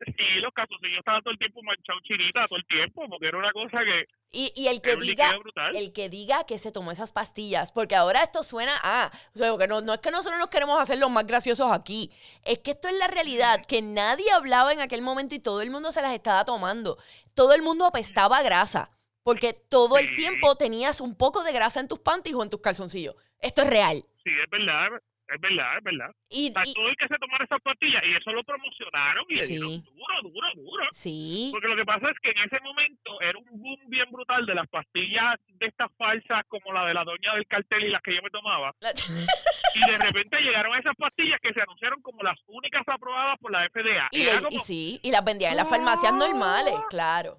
[0.06, 3.52] Sí, los calzoncillos estaban todo el tiempo manchados chinita, todo el tiempo, porque era una
[3.52, 5.30] cosa que Y, y el que diga,
[5.74, 9.50] el que diga que se tomó esas pastillas, porque ahora esto suena a, o sea,
[9.50, 12.10] porque no, no es que nosotros nos queremos hacer los más graciosos aquí,
[12.44, 15.70] es que esto es la realidad, que nadie hablaba en aquel momento y todo el
[15.70, 16.96] mundo se las estaba tomando.
[17.34, 18.90] Todo el mundo apestaba a grasa,
[19.22, 20.14] porque todo el Sí.
[20.14, 23.16] tiempo tenías un poco de grasa en tus panties o en tus calzoncillos.
[23.40, 24.02] Esto es real.
[24.24, 24.88] Sí, es verdad,
[25.34, 26.10] es verdad, es verdad.
[26.28, 29.34] Y, sea, y- todo el que se tomara esas pastillas, y eso lo promocionaron y
[29.34, 29.52] le Sí.
[29.54, 30.84] dieron duro, duro, duro.
[30.92, 34.44] sí, Porque lo que pasa es que en ese momento era un boom bien brutal
[34.46, 38.02] de las pastillas de estas falsas, como la de la doña del cartel y las
[38.02, 38.72] que yo me tomaba.
[38.80, 38.92] la-
[39.72, 43.64] Y de repente llegaron esas pastillas que se anunciaron como las únicas aprobadas por la
[43.68, 44.08] FDA.
[44.10, 47.38] y, sí, y las vendían en las farmacias normales, claro.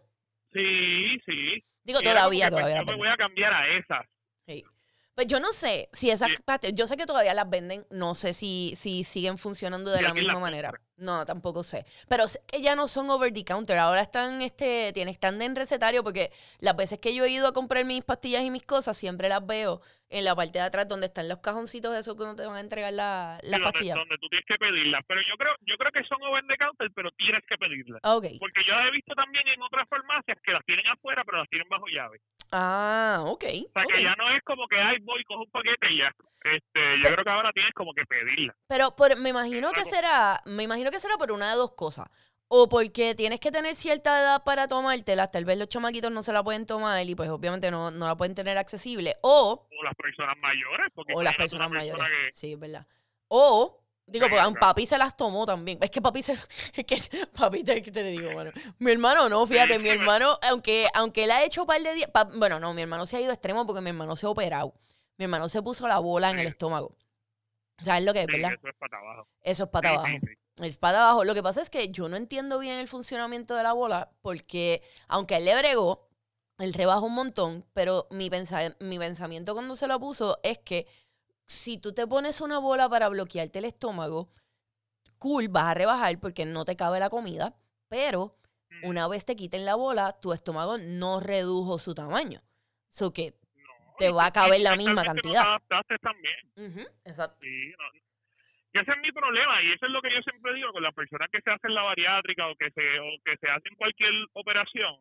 [0.53, 1.63] sí, sí.
[1.83, 2.79] Digo, era todavía, pues, todavía.
[2.83, 4.05] yo me voy a cambiar a esas.
[4.45, 4.63] Sí.
[5.15, 6.41] Pues yo no sé si esas Sí.
[6.45, 10.03] pastillas, yo sé que todavía las venden, no sé si, si siguen funcionando de ¿Y
[10.03, 10.69] la misma manera.
[10.69, 10.81] compra?
[10.95, 11.85] No, tampoco sé.
[12.07, 15.55] Pero sé que ya no son over the counter, ahora están, este, tienen, están en
[15.55, 18.95] recetario porque las veces que yo he ido a comprar mis pastillas y mis cosas,
[18.97, 19.81] siempre las veo
[20.11, 22.59] en la parte de atrás donde están los cajoncitos esos que uno te van a
[22.59, 25.01] entregar la- Sí, las donde, donde tú tienes que pedirlas.
[25.07, 28.01] Pero yo creo yo creo que son over the counter, pero tienes que pedirlas.
[28.03, 28.25] Ok.
[28.39, 31.49] Porque yo las he visto también en otras farmacias que las tienen afuera, pero las
[31.49, 32.19] tienen bajo llave.
[32.51, 33.43] Ah, ok.
[33.43, 33.93] O sea, ok.
[33.93, 36.11] que ya no es como que, ay, voy, cojo un paquete y ya.
[36.43, 38.53] Este, yo Pe- creo que ahora tienes como que pedirla.
[38.67, 42.07] Pero por- me imagino que será, me imagino que será por una de dos cosas.
[42.53, 46.33] O porque tienes que tener cierta edad para tomártela, tal vez los chamaquitos no se
[46.33, 49.15] la pueden tomar y pues obviamente no, no la pueden tener accesible.
[49.21, 50.87] O, O las personas mayores.
[50.93, 51.99] Porque o las imagínate una personas mayores.
[52.01, 52.85] persona que- Sí, es verdad.
[53.29, 55.77] O Digo, porque a papi se las tomó también.
[55.81, 56.33] Es que papi se...
[56.73, 56.97] Es que
[57.27, 58.51] papi, te, ¿qué te digo, mano?
[58.79, 62.09] Mi hermano no, fíjate, mi hermano, aunque, aunque él ha hecho un par de días...
[62.11, 64.29] pa- Bueno, no, mi hermano se ha ido a extremo porque mi hermano se ha
[64.29, 64.73] operado.
[65.17, 66.97] Mi hermano se puso la bola en el estómago.
[67.81, 68.51] ¿Sabes lo que es, Sí, verdad?
[68.57, 69.27] eso es para abajo.
[69.41, 70.07] Eso es para abajo.
[70.07, 70.40] sí, sí.
[70.61, 71.23] Es para abajo.
[71.23, 74.81] Lo que pasa es que yo no entiendo bien el funcionamiento de la bola porque,
[75.07, 76.07] aunque él le bregó,
[76.59, 80.87] él rebajó un montón, pero mi, pensa- mi pensamiento cuando se lo puso es que
[81.47, 84.29] si tú te pones una bola para bloquearte el estómago,
[85.17, 87.55] cool, vas a rebajar porque no te cabe la comida,
[87.87, 88.37] pero
[88.83, 92.41] una vez te quiten la bola, tu estómago no redujo su tamaño.
[92.89, 95.41] So que, no, te va a caber la misma cantidad.
[95.87, 95.95] te
[97.03, 97.37] exacto.
[97.41, 98.10] Sí, no.
[98.73, 100.93] Y ese es mi problema, y eso es lo que yo siempre digo con las
[100.93, 104.95] personas que se hacen la bariátrica o que se o que se hacen cualquier operación,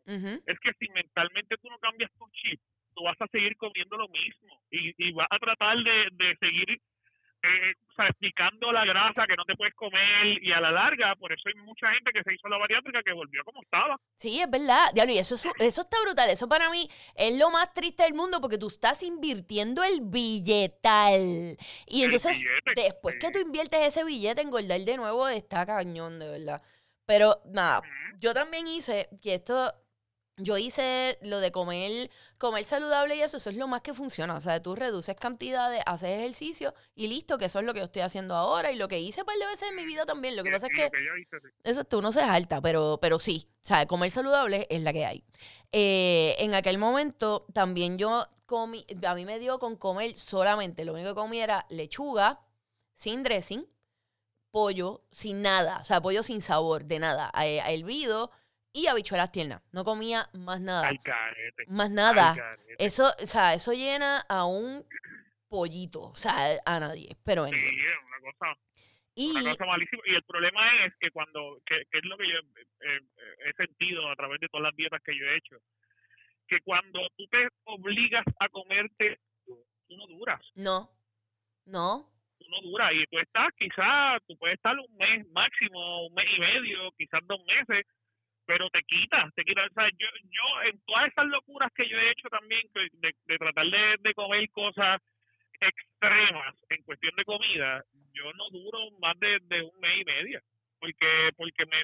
[0.47, 2.61] es que si mentalmente tú no cambias tu chip,
[2.95, 6.81] tú vas a seguir comiendo lo mismo y, y vas a tratar de, de seguir
[7.43, 11.15] eh, o sea, explicando la grasa que no te puedes comer y a la larga,
[11.17, 13.97] por eso hay mucha gente que se hizo la bariátrica que volvió como estaba.
[14.17, 14.87] Sí, es verdad.
[14.95, 16.29] Diablo, y eso, es- eso está brutal.
[16.31, 21.57] Eso para mí es lo más triste del mundo porque tú estás invirtiendo el billetal.
[21.87, 26.31] Y entonces, billete, después que tú inviertes ese billete, engordar de nuevo está cañón, de
[26.31, 26.63] verdad.
[27.07, 27.81] Pero nada,
[28.19, 29.73] yo también hice que esto.
[30.43, 34.35] Yo hice lo de comer, comer saludable y eso, eso es lo más que funciona.
[34.37, 37.87] O sea, tú reduces cantidades, haces ejercicio y listo, que eso es lo que yo
[37.87, 40.37] estoy haciendo ahora y lo que hice un par de veces en mi vida también.
[40.37, 40.87] Lo que pasa es que
[41.21, 41.49] hice, sí.
[41.65, 43.49] Exacto, uno se jalta, pero, pero sí.
[43.63, 45.25] O sea, comer saludable es la que hay.
[45.73, 50.95] Eh, en aquel momento también yo comí, a mí me dio con comer solamente, lo
[50.95, 52.41] único que comí era lechuga,
[52.95, 53.65] sin dressing,
[54.51, 58.33] pollo, sin nada, o sea, pollo sin sabor, de nada, eh, hervido
[58.73, 59.63] y habichuelas tiernas.
[59.73, 61.65] No comía más nada, Al carete.
[61.69, 62.31] más nada.
[62.31, 62.75] al carete.
[62.79, 64.85] Eso, o sea, eso llena a un
[65.49, 67.17] pollito, o sea, a nadie.
[67.25, 67.79] Pero Sí, anyway.
[67.81, 68.61] es una cosa
[69.15, 70.03] Y una cosa malísima.
[70.07, 73.01] Y el problema es que cuando, que, que es lo que yo eh, eh,
[73.47, 75.57] he sentido a través de todas las dietas que yo he hecho,
[76.47, 80.91] que cuando tú te obligas a comerte, tú no duras, no,
[81.67, 82.09] no,
[82.39, 82.93] tú no duras.
[82.95, 87.21] Y tú estás, quizás, tú puedes estar un mes máximo, un mes y medio, quizás
[87.27, 87.85] dos meses,
[88.51, 89.71] pero te quitas, te quitas.
[89.71, 93.39] O sea, yo, yo en todas esas locuras que yo he hecho también, de, de
[93.39, 95.01] tratar de, de comer cosas
[95.61, 100.41] extremas en cuestión de comida, yo no duro más de, de un mes y medio,
[100.81, 101.81] porque porque me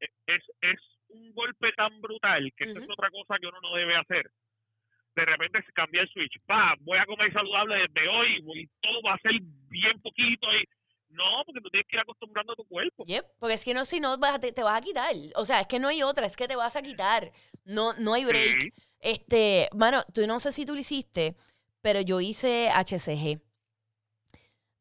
[0.00, 0.80] es, es
[1.10, 4.30] un golpe tan brutal que eso es otra cosa que uno no debe hacer.
[5.14, 9.02] De repente se cambia el switch, pa, voy a comer saludable desde hoy, voy, todo
[9.02, 9.32] va a ser
[9.68, 10.64] bien poquito y
[11.10, 13.04] no, porque tú tienes que ir acostumbrando a tu cuerpo.
[13.04, 15.12] Yep, porque es que no, si no, te, te vas a quitar.
[15.34, 17.32] O sea, es que no hay otra, es que te vas a quitar.
[17.64, 18.60] No, no hay break.
[18.60, 18.72] Sí.
[19.00, 21.36] Este, mano, tú no sé si tú lo hiciste,
[21.80, 23.40] pero yo hice HCG.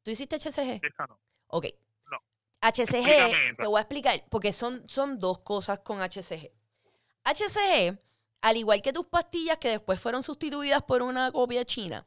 [0.03, 0.85] ¿Tú hiciste HCG?
[0.85, 1.19] Esa no.
[1.47, 1.65] Ok.
[2.11, 2.17] No.
[2.61, 6.51] HCG, te voy a explicar, porque son, son dos cosas con HCG.
[7.23, 7.99] HCG,
[8.41, 12.05] al igual que tus pastillas que después fueron sustituidas por una copia china,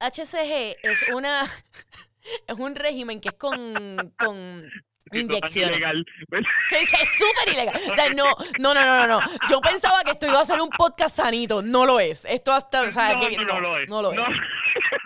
[0.00, 1.42] HCG es una
[2.46, 4.64] es un régimen que es con, con
[5.12, 5.78] inyecciones.
[6.70, 7.80] Es súper ilegal.
[7.90, 8.24] O sea, no,
[8.58, 9.20] no, no, no, no.
[9.48, 11.62] Yo pensaba que esto iba a ser un podcast sanito.
[11.62, 12.24] No lo es.
[12.24, 13.88] Esto hasta, o sea, no, que- no, no lo es.
[13.88, 14.18] No lo es.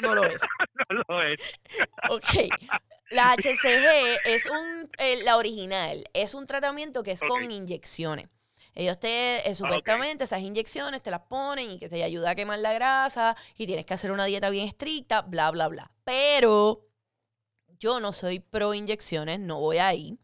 [0.00, 0.40] No lo es.
[0.90, 1.40] no lo es.
[2.10, 2.48] Ok.
[3.10, 8.28] La HCG es un, eh, la original, es un tratamiento que es con inyecciones.
[8.74, 12.58] Ellos te, eh, supuestamente, esas inyecciones te las ponen y que te ayuda a quemar
[12.60, 15.90] la grasa y tienes que hacer una dieta bien estricta, bla, bla, bla.
[16.04, 16.87] Pero
[17.78, 20.18] yo no soy pro inyecciones, no voy ahí.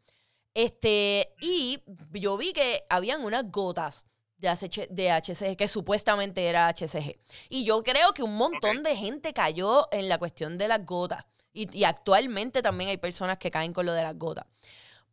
[0.55, 1.83] Este, y
[2.13, 7.19] yo vi que habían unas gotas de, HC de HCG, que supuestamente era HCG.
[7.49, 11.27] Y yo creo que un montón de gente cayó en la cuestión de las gotas.
[11.53, 14.47] Y, y actualmente también hay personas que caen con lo de las gotas.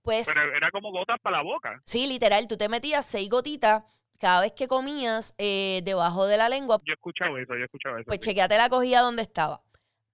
[0.02, 1.82] Pues Pero era como gotas para la boca.
[1.86, 3.84] sí, literal, tú te metías seis gotitas
[4.20, 6.80] cada vez que comías eh, debajo de la lengua.
[6.86, 8.06] Yo he escuchado eso, yo he escuchado eso.
[8.06, 8.30] Pues sí.
[8.30, 9.62] chequeate la cogida donde estaba.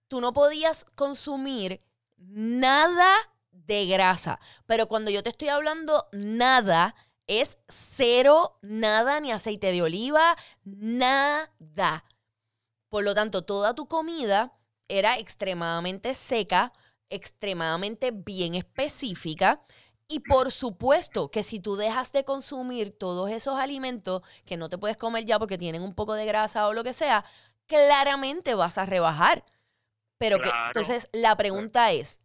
[0.08, 1.82] Tú no podías consumir
[2.18, 3.16] nada
[3.52, 4.40] de grasa.
[4.66, 6.96] Pero cuando yo te estoy hablando nada,
[7.28, 12.06] es cero, nada, ni aceite de oliva, nada.
[12.90, 14.54] Por lo tanto, toda tu comida
[14.88, 16.72] era extremadamente seca,
[17.10, 19.62] extremadamente bien específica.
[20.08, 24.78] Y por supuesto que si tú dejas de consumir todos esos alimentos que no te
[24.78, 27.26] puedes comer ya porque tienen un poco de grasa o lo que sea,
[27.66, 29.44] claramente vas a rebajar.
[30.18, 32.22] Pero que, entonces la pregunta es,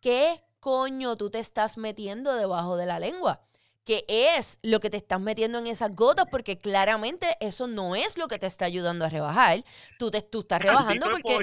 [0.00, 3.42] ¿qué coño tú te estás metiendo debajo de la lengua?
[3.84, 8.16] qué es lo que te estás metiendo en esas gotas, porque claramente eso no es
[8.16, 9.64] lo que te está ayudando a rebajar.
[9.98, 11.38] Tú, te, tú estás rebajando porque,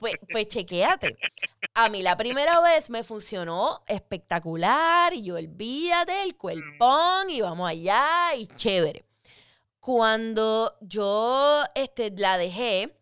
[0.00, 1.16] pues, pues chequéate.
[1.74, 7.68] A mí la primera vez me funcionó espectacular y yo olvídate el cuerpón y vamos
[7.68, 9.04] allá y chévere.
[9.80, 12.96] Cuando yo este, la dejé,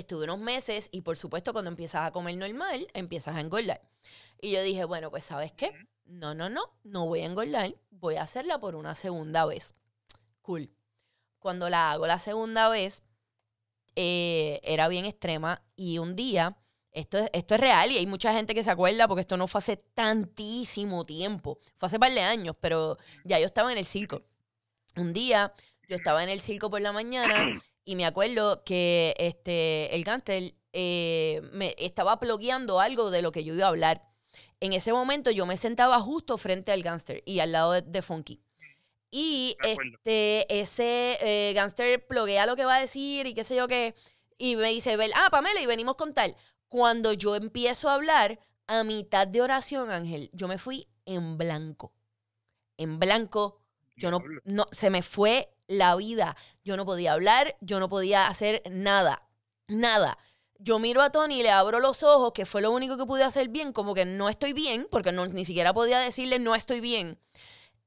[0.00, 3.82] estuve unos meses y por supuesto cuando empiezas a comer normal, empiezas a engordar.
[4.40, 5.72] Y yo dije, bueno, pues sabes qué,
[6.04, 9.74] no, no, no, no voy a engordar, voy a hacerla por una segunda vez.
[10.40, 10.70] Cool.
[11.38, 13.02] Cuando la hago la segunda vez,
[13.94, 16.56] eh, era bien extrema y un día,
[16.92, 19.46] esto es, esto es real y hay mucha gente que se acuerda porque esto no
[19.46, 23.84] fue hace tantísimo tiempo, fue hace par de años, pero ya yo estaba en el
[23.84, 24.22] circo.
[24.96, 25.52] Un día
[25.88, 30.54] yo estaba en el circo por la mañana y me acuerdo que este, el gánster
[30.72, 34.12] eh, me estaba bloqueando algo de lo que yo iba a hablar
[34.62, 38.40] en ese momento yo me sentaba justo frente al gangster y al lado de, Funky.
[39.10, 43.66] Y este, ese eh, gangster pluguea lo que va a decir y qué sé yo
[43.66, 43.96] qué.
[44.38, 46.36] Y me dice, ah, Pamela, y venimos con tal.
[46.68, 51.92] Cuando yo empiezo a hablar, a mitad de oración, Ángel, yo me fui en blanco.
[52.76, 53.58] En blanco,
[53.96, 56.36] yo no, no, se me fue la vida.
[56.64, 59.22] Yo no podía hablar, yo no podía hacer nada,
[59.68, 60.18] nada
[60.62, 63.24] yo miro a Tony y le abro los ojos, que fue lo único que pude
[63.24, 66.80] hacer bien, como que no estoy bien, porque no, ni siquiera podía decirle no estoy
[66.80, 67.18] bien.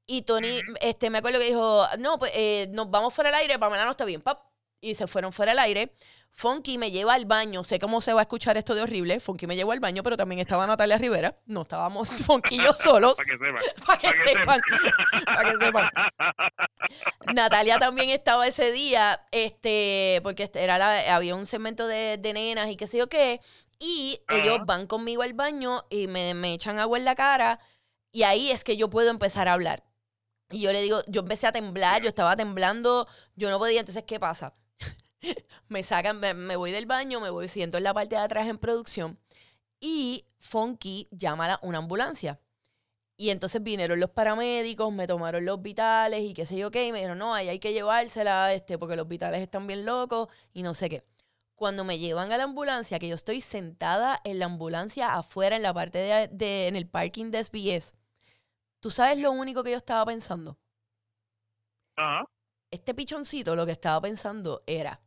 [0.06, 3.58] Y Tony, este, me acuerdo que dijo, no, pues eh, nos vamos fuera del aire,
[3.58, 4.42] Pamela no está bien, pap.
[4.86, 5.92] Y se fueron fuera del aire.
[6.30, 7.64] Funky me lleva al baño.
[7.64, 9.18] Sé cómo se va a escuchar esto de horrible.
[9.18, 11.34] Funky me llevó al baño, pero también estaba Natalia Rivera.
[11.46, 13.16] No estábamos Funky y yo solos.
[13.16, 13.64] Para que sepan.
[13.84, 14.60] Para que, sepan.
[15.24, 15.90] Para que sepan.
[17.34, 22.70] Natalia también estaba ese día, este, porque este, era la, había un segmento de, nenas
[22.70, 23.40] y qué sé yo qué.
[23.80, 27.58] Y ellos van conmigo al baño y me, me echan agua en la cara.
[28.12, 29.82] Y ahí es que yo puedo empezar a hablar.
[30.50, 33.80] Y yo le digo, yo empecé a temblar, yo estaba temblando, yo no podía.
[33.80, 34.54] Entonces, ¿qué pasa?
[35.68, 38.58] me sacan, me, voy del baño, me voy, siento en la parte de atrás en
[38.58, 39.18] producción
[39.80, 42.40] y Funky llama a una ambulancia.
[43.18, 46.92] Y entonces vinieron los paramédicos, me tomaron los vitales y qué sé yo qué, y
[46.92, 50.62] me dijeron, no, ahí hay que llevársela, este, porque los vitales están bien locos y
[50.62, 51.04] no sé qué.
[51.54, 55.62] Cuando me llevan a la ambulancia, que yo estoy sentada en la ambulancia afuera en
[55.62, 57.94] la parte de, en el parking de SBS,
[58.80, 60.58] ¿tú sabes lo único que yo estaba pensando?
[62.70, 65.00] Este pichoncito lo que estaba pensando era,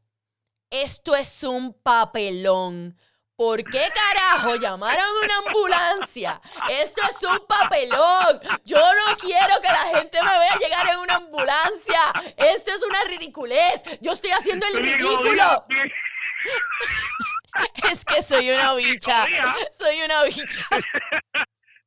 [0.69, 2.95] esto es un papelón.
[3.35, 6.41] ¿Por qué carajo llamaron una ambulancia?
[6.69, 8.41] Esto es un papelón.
[8.65, 11.99] Yo no quiero que la gente me vea llegar en una ambulancia.
[12.35, 13.81] Esto es una ridiculez.
[14.01, 15.65] Yo estoy haciendo el ridículo.
[17.89, 19.25] es que soy una bicha.
[19.71, 20.59] Soy una bicha.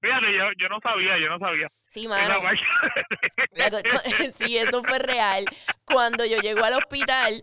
[0.01, 1.69] Fíjate, yo, yo no sabía, yo no sabía.
[1.89, 2.41] Sí, mano.
[4.33, 5.45] sí, eso fue real.
[5.85, 7.43] Cuando yo llego al hospital,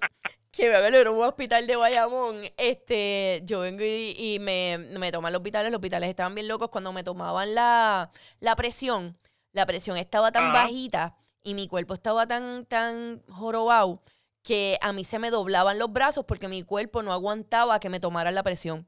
[0.52, 5.72] que era un hospital de Bayamón, este, yo vengo y, me, me, toman los hospitales,
[5.72, 8.10] los hospitales estaban bien locos cuando me tomaban la,
[8.58, 9.18] presión,
[9.52, 14.02] la presión estaba tan bajita y mi cuerpo estaba tan, tan jorobado
[14.42, 18.00] que a mí se me doblaban los brazos porque mi cuerpo no aguantaba que me
[18.00, 18.88] tomaran la presión.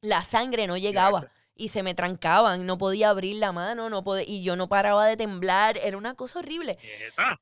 [0.00, 4.24] La sangre no llegaba y se me trancaban, no podía abrir la mano, no podía,
[4.26, 6.78] y yo no paraba de temblar, era una cosa horrible.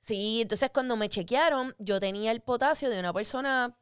[0.03, 3.75] Sí, entonces cuando me chequearon, yo tenía el potasio de una persona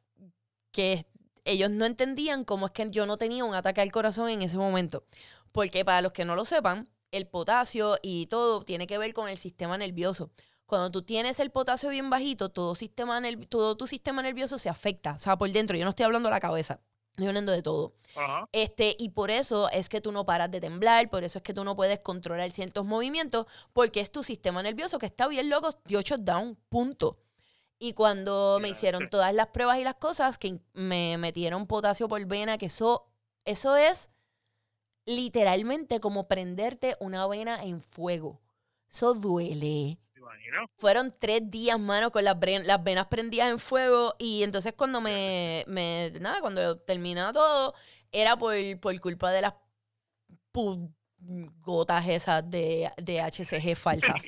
[0.71, 1.07] que
[1.45, 4.57] ellos no entendían cómo es que yo no tenía un ataque al corazón en ese
[4.57, 5.05] momento.
[5.53, 9.29] Porque para los que no lo sepan, el potasio y todo tiene que ver con
[9.29, 10.31] el sistema nervioso.
[10.67, 15.15] Cuando tú tienes el potasio bien bajito, todo, sistema todo tu sistema nervioso se afecta,
[15.15, 15.77] o sea, por dentro.
[15.77, 16.81] Yo no estoy hablando de la cabeza.
[17.29, 17.95] Hablando de todo.
[18.53, 21.55] Este, y por eso es que tú no paras de temblar, por eso es que
[21.55, 25.71] tú no puedes controlar ciertos movimientos, porque es tu sistema nervioso que está bien loco,
[25.85, 27.19] dio down, punto.
[27.79, 32.25] Y cuando me hicieron todas las pruebas y las cosas, que me metieron potasio por
[32.27, 33.07] vena, que eso,
[33.45, 34.11] eso es
[35.07, 38.41] literalmente como prenderte una vena en fuego.
[38.91, 39.99] Eso duele.
[40.79, 44.15] Fueron tres días, mano, con las, las venas prendidas en fuego.
[44.19, 47.75] Y entonces cuando me, me nada, cuando terminaba todo,
[48.13, 49.55] era por, por culpa de las
[51.63, 54.27] gotas esas de, de HCG falsas.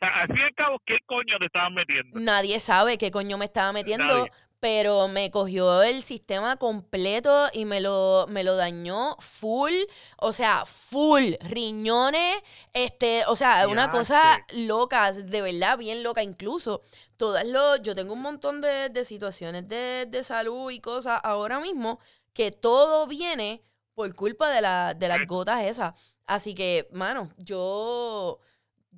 [0.00, 2.20] Así de cabo, ¿qué coño te estaban metiendo?
[2.20, 4.28] Nadie sabe qué coño me estaba metiendo
[4.60, 9.72] pero me cogió el sistema completo y me lo, me lo dañó full,
[10.18, 12.42] o sea, full, riñones,
[12.72, 16.82] este, o sea, una cosa loca, de verdad, bien loca, incluso.
[17.16, 22.00] Todas los, yo tengo un montón de, situaciones de, de, salud y cosas ahora mismo
[22.32, 23.62] que todo viene
[23.94, 25.94] por culpa de, la, de las gotas esas.
[26.26, 28.40] Así que, mano, yo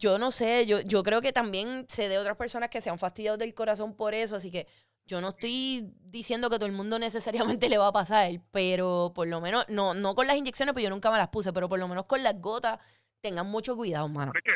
[0.01, 2.99] yo no sé, yo, yo creo que también sé de otras personas que se han
[2.99, 4.67] fastidiado del corazón por eso, así que
[5.11, 6.99] yo no estoy diciendo que todo el mundo
[7.59, 10.85] necesariamente le va a pasar, pero por lo menos, no, no con las inyecciones, pues
[10.85, 12.79] yo nunca me las puse, pero por lo menos con las gotas,
[13.21, 14.33] tengan mucho cuidado, mano.
[14.35, 14.53] Es que,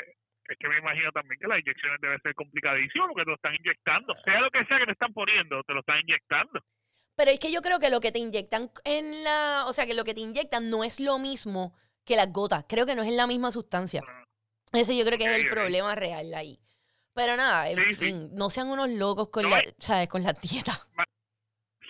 [0.52, 3.54] es que me imagino también que las inyecciones deben ser complicadísimas porque te lo están
[3.54, 4.14] inyectando.
[4.24, 6.60] Sea lo que sea que te están poniendo, te lo están inyectando.
[7.16, 9.94] Pero es que yo creo que lo que te inyectan en la, o sea, que
[9.94, 11.74] lo que te inyectan no es lo mismo
[12.04, 12.64] que las gotas.
[12.68, 14.02] Creo que no es la misma sustancia.
[14.72, 16.58] Ese yo creo que es el problema real ahí.
[17.14, 18.04] Pero nada, en Sí, sí.
[18.06, 19.74] fin, no sean unos locos con No, la, eh.
[19.78, 20.08] ¿sabes?
[20.08, 20.80] Con las dietas.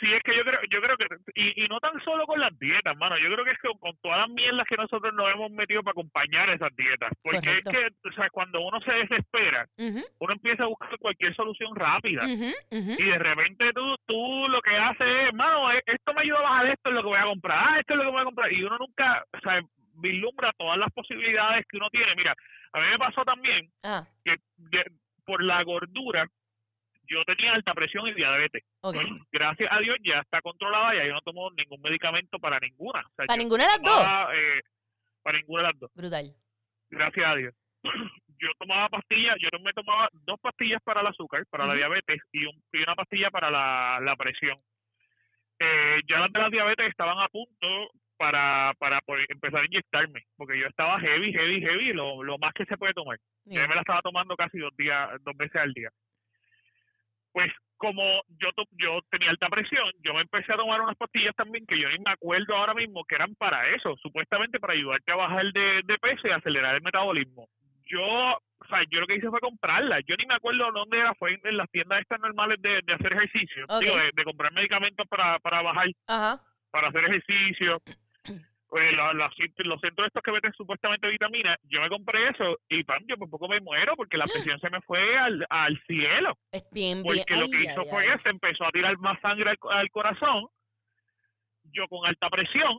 [0.00, 2.50] Sí, es que yo creo, yo creo que, y, y no tan solo con las
[2.58, 5.50] dietas, mano, yo creo que es con, con todas las mierdas que nosotros nos hemos
[5.52, 7.10] metido para acompañar esas dietas.
[7.22, 7.70] Porque Correcto.
[7.70, 12.22] es que, o sea, cuando uno se desespera, uno empieza a buscar cualquier solución rápida.
[12.28, 16.42] Y de repente tú, tú lo que haces es, mano, eh, esto me ayuda a
[16.42, 18.24] bajar esto es lo que voy a comprar, ah, esto es lo que voy a
[18.24, 18.52] comprar.
[18.52, 19.62] Y uno nunca, o sea,
[19.94, 22.14] vislumbra todas las posibilidades que uno tiene.
[22.16, 22.34] Mira,
[22.74, 24.90] a mí me pasó también Ah, que de-
[25.24, 26.26] por la gordura
[27.06, 28.64] yo tenía alta presión y diabetes.
[29.32, 33.00] Gracias a Dios ya está controlada y yo no tomo ningún medicamento para ninguna.
[33.00, 34.06] O sea, ¿Para ninguna de las dos?
[34.34, 34.60] eh,
[35.22, 36.34] para ninguna de las dos, Brutal.
[36.90, 37.54] gracias a Dios.
[38.36, 42.44] Yo tomaba pastillas, yo me tomaba dos pastillas para el azúcar, para la diabetes y,
[42.44, 44.58] un- y una pastilla para la, la presión.
[45.60, 47.90] Eh, ya las de la diabetes estaban a punto
[48.24, 52.54] para, para poder empezar a inyectarme, porque yo estaba heavy, heavy, heavy, lo, lo más
[52.54, 53.18] que se puede tomar.
[53.44, 55.90] Yo me la estaba tomando casi dos días, dos veces al día.
[57.32, 58.02] Pues como
[58.40, 58.48] yo
[58.78, 61.98] yo tenía alta presión, yo me empecé a tomar unas pastillas también que yo ni
[61.98, 65.98] me acuerdo ahora mismo que eran para eso, supuestamente para ayudarte a bajar de, de
[65.98, 67.46] peso y acelerar el metabolismo.
[67.86, 70.02] Yo, o sea, yo lo que hice fue comprarlas.
[70.06, 72.94] Yo ni me acuerdo dónde era, fue en, en las tiendas estas normales de, de
[72.94, 76.40] hacer ejercicio, digo, de, de comprar medicamentos para, para bajar, Ajá.
[76.70, 77.82] para hacer ejercicio.
[78.68, 78.92] Pues
[79.36, 83.16] cent- los centros estos que venden supuestamente vitaminas, yo me compré eso y pam, yo
[83.16, 86.36] por poco me muero porque la presión se me fue al, al cielo.
[86.50, 87.18] Es bien, bien.
[87.18, 89.58] Porque lo ay, que hizo ay, fue que se empezó a tirar más sangre al,
[89.70, 90.46] al corazón,
[91.64, 92.78] yo con alta presión,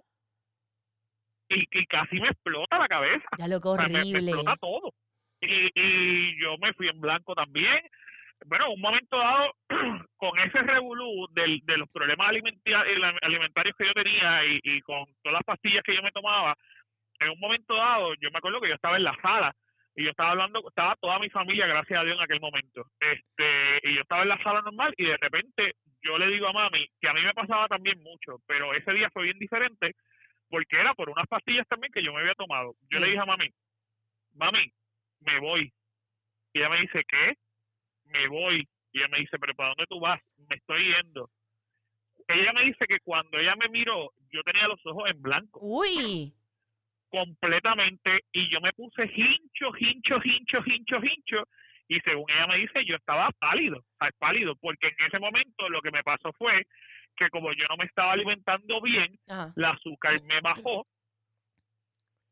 [1.49, 3.25] y, y casi me explota la cabeza.
[3.38, 4.31] Ya lo O sea, me, me horrible.
[4.31, 4.93] explota todo.
[5.41, 7.79] Y, y yo me fui en blanco también.
[8.45, 9.53] Bueno, un momento dado,
[10.17, 15.05] con ese revolú del, de los problemas el- alimentarios que yo tenía y, y con
[15.23, 16.55] todas las pastillas que yo me tomaba,
[17.19, 19.53] en un momento dado, yo me acuerdo que yo estaba en la sala
[19.95, 22.86] y yo estaba hablando, estaba toda mi familia, gracias a Dios, en aquel momento.
[22.99, 25.73] este Y yo estaba en la sala normal y de repente
[26.03, 29.09] yo le digo a mami que a mí me pasaba también mucho, pero ese día
[29.11, 29.93] fue bien diferente
[30.49, 32.73] porque era por unas pastillas también que yo me había tomado.
[32.91, 33.49] Yo le dije a mami,
[34.33, 34.71] mami,
[35.21, 35.71] me voy.
[36.53, 37.36] Y ella me dice, ¿qué?
[38.06, 38.68] Me voy.
[38.91, 40.22] Y ella me dice, ¿pero para dónde tú vas?
[40.49, 41.30] Me estoy yendo.
[42.28, 46.34] Ella me dice que cuando ella me miró, yo tenía los ojos en blanco, Uy.
[47.10, 51.43] completamente, y yo me puse hincho, hincho, hincho, hincho, hincho,
[51.88, 53.84] y según ella me dice, yo estaba pálido,
[54.18, 56.66] pálido, porque en ese momento lo que me pasó fue
[57.16, 59.53] que como yo no me estaba alimentando bien, Ajá.
[59.56, 60.88] la azúcar me bajó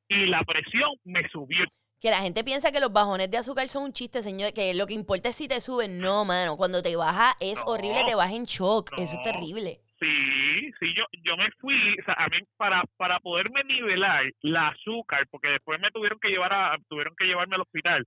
[0.10, 1.66] y la presión me subió.
[2.04, 4.52] Que la gente piensa que los bajones de azúcar son un chiste, señor.
[4.52, 6.00] Que lo que importa es si te suben.
[6.00, 6.58] No, mano.
[6.58, 8.92] Cuando te baja es No, horrible, te vas en shock.
[8.98, 9.80] Eso es terrible.
[10.02, 14.68] Sí, sí, yo, yo me fui, o sea, a mí para, para poderme nivelar la
[14.68, 18.06] azúcar, porque después me tuvieron que llevar a, tuvieron que llevarme al hospital,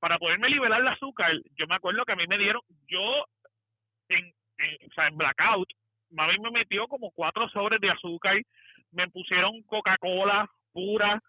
[0.00, 3.24] para poderme nivelar la azúcar, yo me acuerdo que a mí me dieron, yo
[4.08, 5.68] en, en, o sea, en blackout,
[6.10, 8.42] mami me metió como cuatro sobres de azúcar,
[8.90, 11.22] me pusieron Coca-Cola pura,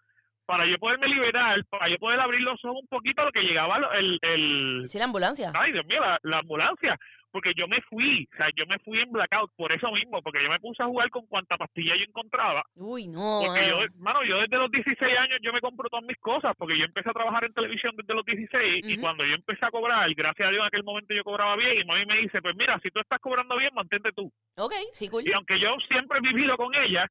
[0.50, 3.42] para yo poderme liberar, para yo poder abrir los ojos un poquito a lo que
[3.42, 5.52] llegaba el, el, Sí, la ambulancia.
[5.54, 6.98] ay Dios mío, la, la ambulancia,
[7.30, 10.42] porque yo me fui, o sea, yo me fui en blackout por eso mismo, porque
[10.42, 13.38] yo me puse a jugar con cuanta pastilla yo encontraba, Uy, no.
[13.46, 13.92] porque yo, mano.
[13.98, 17.10] mano, yo desde los 16 años yo me compro todas mis cosas, porque yo empecé
[17.10, 19.00] a trabajar en televisión desde los 16 y Ujú.
[19.02, 21.84] cuando yo empecé a cobrar, gracias a Dios en aquel momento yo cobraba bien y
[21.84, 24.26] mami me dice, pues mira, si tú estás cobrando bien, mantente tú.
[24.56, 25.22] Ok, sí, cool.
[25.24, 27.06] Y aunque yo siempre he vivido con ella,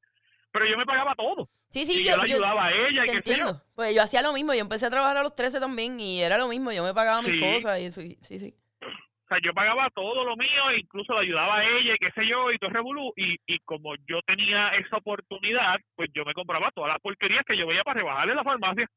[0.52, 1.48] pero yo me pagaba todo.
[1.70, 3.18] Sí, sí, y yo, yo, la yo ayudaba a ella y te qué sé yo.
[3.46, 3.62] entiendo.
[3.74, 4.52] Pues yo hacía lo mismo.
[4.54, 6.72] Yo empecé a trabajar a los 13 también y era lo mismo.
[6.72, 7.40] Yo me pagaba mis Sí.
[7.40, 8.00] cosas y eso.
[8.02, 8.54] y- Sí, sí.
[8.82, 12.26] O sea, yo pagaba todo lo mío, incluso la ayudaba a ella y qué sé
[12.26, 13.12] yo, y todo revolú.
[13.16, 17.56] Y, y como yo tenía esa oportunidad, pues yo me compraba todas las porquerías que
[17.56, 18.88] yo veía para rebajarle la farmacia.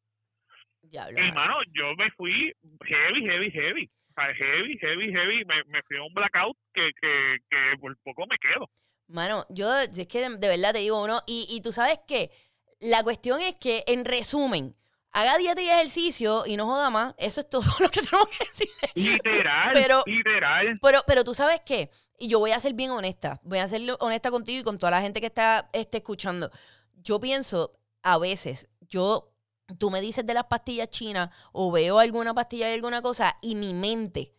[0.81, 1.19] Diablo.
[1.19, 1.35] Y, mano.
[1.35, 2.51] mano, yo me fui
[2.85, 3.89] heavy, heavy, heavy.
[4.09, 5.45] O sea, heavy, heavy, heavy.
[5.45, 8.67] Me, me fui a un blackout que, que, que por poco me quedo.
[9.13, 12.31] Mano, yo es que de, de verdad te digo uno, y, y tú sabes que
[12.79, 14.75] la cuestión es que, en resumen,
[15.11, 18.45] haga dieta y ejercicio y no joda más, eso es todo lo que tenemos que
[18.45, 18.69] decir.
[18.95, 20.79] Literal, Pero- literal.
[20.81, 23.81] Pero, pero tú sabes qué, y yo voy a ser bien honesta, voy a ser
[23.99, 26.49] honesta contigo y con toda la gente que está este, escuchando.
[26.95, 29.31] Yo pienso, a veces, yo,
[29.77, 33.53] tú me dices de las pastillas chinas o veo alguna pastilla y alguna cosa y
[33.53, 34.33] mi mente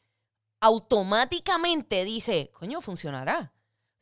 [0.60, 3.52] automáticamente dice, coño, funcionará.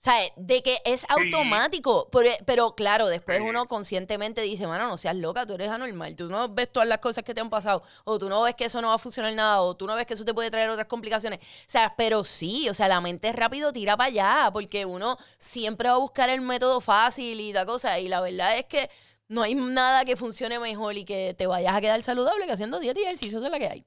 [0.03, 2.09] O sea, de que es automático.
[2.11, 3.45] Pero, pero claro, después Sí.
[3.45, 6.17] uno conscientemente dice, mano, no seas loca, tú eres anormal.
[6.17, 7.85] Tú no ves todas las cosas que te han pasado.
[8.03, 9.61] O tú no ves que eso no va a funcionar nada.
[9.63, 11.39] O tú no ves que eso te puede traer otras complicaciones.
[11.39, 14.51] O sea, pero sí, o sea, la mente rápido tira para allá.
[14.53, 18.01] Porque uno siempre va a buscar el método fácil y la cosa.
[18.01, 18.91] Y la verdad es que
[19.29, 22.81] no hay nada que funcione mejor y que te vayas a quedar saludable que haciendo
[22.81, 23.39] dieta y ejercicio.
[23.39, 23.87] Eso es la que hay.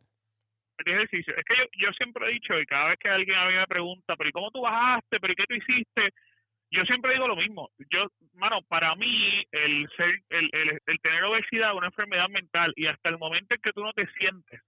[0.84, 1.36] De ejercicio.
[1.36, 3.68] Es que yo, yo siempre he dicho, y cada vez que alguien a mí me
[3.68, 5.20] pregunta, pero ¿y cómo tú bajaste?
[5.20, 6.10] ¿Pero y qué tú hiciste?
[6.72, 7.70] Yo siempre digo lo mismo.
[7.92, 12.74] Yo, mano, para mí, el ser, el, el, el tener obesidad es una enfermedad mental
[12.76, 14.62] y hasta el momento en que tú no te sientes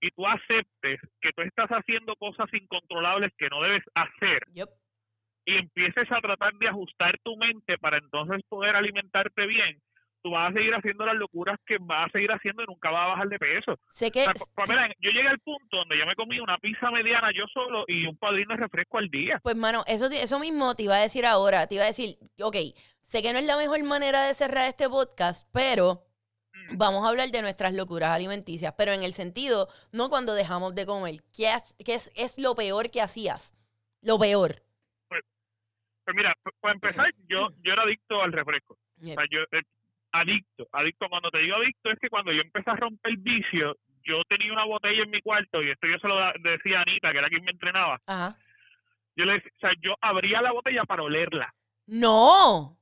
[0.00, 4.42] y tú aceptes que tú estás haciendo cosas incontrolables que no debes hacer
[5.46, 9.78] y empieces a tratar de ajustar tu mente para entonces poder alimentarte bien,
[10.24, 13.04] tú vas a seguir haciendo las locuras que vas a seguir haciendo y nunca vas
[13.04, 13.78] a bajar de peso.
[13.88, 14.24] Sé O que...
[14.24, 17.44] sea, Pa- Pamela, yo llegué al punto donde yo me comí una pizza mediana yo
[17.52, 19.38] solo y un padrino de refresco al día.
[19.42, 21.66] Pues, mano, eso, eso mismo te iba a decir ahora.
[21.66, 22.56] Te iba a decir, ok,
[23.02, 26.02] sé que no es la mejor manera de cerrar este podcast, pero
[26.70, 26.78] Mm.
[26.78, 28.72] vamos a hablar de nuestras locuras alimenticias.
[28.78, 31.16] Pero en el sentido, no cuando dejamos de comer.
[31.36, 33.54] ¿Qué, has- qué es, es lo peor que hacías?
[34.00, 34.62] Lo peor.
[35.08, 35.22] Pues
[36.16, 38.78] mira, p- para empezar, yo yo era adicto al refresco.
[39.02, 39.62] O sea, yo, eh,
[40.20, 41.08] adicto, adicto.
[41.08, 44.52] Cuando te digo adicto es que cuando yo empecé a romper el vicio, yo tenía
[44.52, 47.28] una botella en mi cuarto y esto yo se lo decía a Anita, que era
[47.28, 48.00] quien me entrenaba.
[48.06, 48.36] Ajá.
[49.16, 51.52] Yo le decía, o sea, yo abría la botella para olerla.
[51.86, 52.76] ¡No!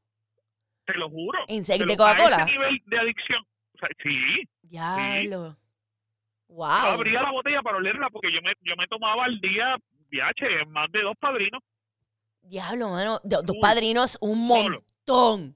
[0.85, 1.39] Te lo juro.
[1.49, 1.87] ¿En serio?
[1.87, 2.37] ¿De Coca-Cola?
[2.43, 3.43] ese nivel de adicción.
[3.75, 4.43] O sea, sí.
[4.63, 5.57] Diablo.
[6.49, 6.67] Yo Wow.
[6.67, 9.77] abría la botella para olerla porque yo me, yo me tomaba al día,
[10.11, 11.63] viaje, más de dos padrinos.
[12.43, 13.21] Diablo, mano.
[13.25, 14.83] Do- dos padrinos, un solo.
[15.07, 15.55] montón.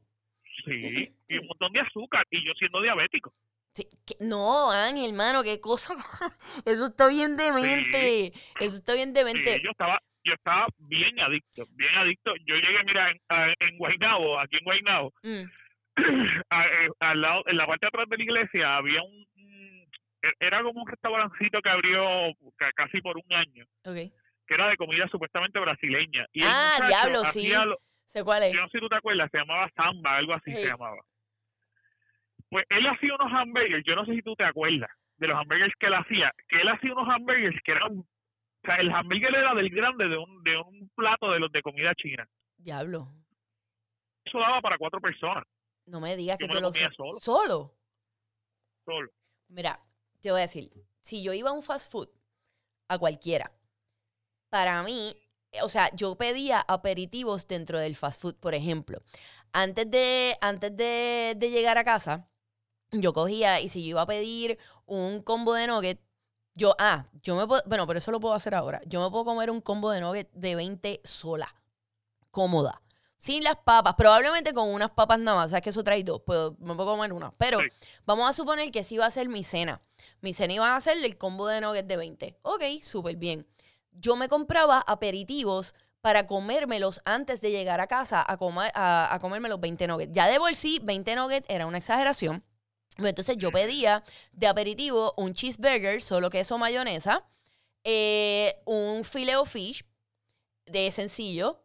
[0.64, 1.12] Sí.
[1.28, 2.24] Y un montón de azúcar.
[2.30, 3.32] Y yo siendo diabético.
[3.74, 5.94] Sí, que- no, Ángel, hermano, qué cosa.
[6.64, 8.32] Eso está bien demente.
[8.60, 9.54] Eso está bien demente.
[9.54, 12.34] Sí, yo estaba yo estaba bien adicto, bien adicto.
[12.46, 13.20] Yo llegué, mira, en,
[13.60, 15.44] en Guaynabo, aquí en Guaynabo, Mm,
[15.96, 19.26] eh, al lado, en la parte de atrás de la iglesia había un,
[20.40, 22.04] era como un restaurancito que abrió
[22.56, 24.10] ca- casi por un año, que
[24.54, 26.26] era de comida supuestamente brasileña.
[26.32, 27.52] Y Ah, diablo, sí.
[27.52, 28.52] lo- Sé cuál es.
[28.52, 30.58] yo no sé si tú te acuerdas, se llamaba Samba, algo así Sí.
[30.58, 30.98] se llamaba.
[32.50, 35.72] Pues él hacía unos hamburgers, yo no sé si tú te acuerdas de los hamburgers
[35.78, 38.06] que él hacía, que él hacía unos hamburgers que eran, o
[38.64, 41.94] sea, el hamburger era del grande de un, de un plato de los de comida
[41.94, 42.28] china.
[42.58, 43.08] Diablo.
[44.24, 45.44] Eso daba para cuatro personas,
[45.86, 47.20] No me digas Yo que me te lo comía so- solo.
[47.20, 47.74] ¿Solo?
[48.84, 49.10] solo.
[49.48, 49.80] Mira,
[50.20, 50.70] te voy a decir,
[51.00, 52.08] si yo iba a un fast food,
[52.88, 53.50] a cualquiera,
[54.50, 55.16] para mí,
[55.52, 59.00] eh, o sea, yo pedía aperitivos dentro del fast food, por ejemplo.
[59.52, 62.28] Antes de, antes de, de llegar a casa,
[62.92, 66.00] yo cogía y si yo iba a pedir un combo de nugget,
[66.54, 68.80] yo, ah, yo me puedo, bueno, pero eso lo puedo hacer ahora.
[68.86, 71.54] Yo me puedo comer un combo de nugget de 20 sola,
[72.30, 72.80] cómoda.
[73.18, 76.54] Sin las papas, probablemente con unas papas nada más, sabes que eso trae dos, pero
[76.60, 77.32] me puedo comer una.
[77.32, 77.66] Pero Sí.
[78.04, 79.80] vamos a suponer que sí va a ser mi cena.
[80.20, 82.38] Mi cena iba a ser el combo de nuggets de 20.
[82.42, 83.46] Ok, súper bien.
[83.92, 89.18] Yo me compraba aperitivos para comérmelos antes de llegar a casa a, comer, a, a
[89.18, 90.12] comerme los 20 nuggets.
[90.12, 92.44] Ya de por sí, 20 nuggets era una exageración.
[92.96, 97.24] Pues Entonces yo pedía de aperitivo un cheeseburger, solo queso mayonesa,
[97.84, 99.84] eh, un filet o fish
[100.66, 101.62] de sencillo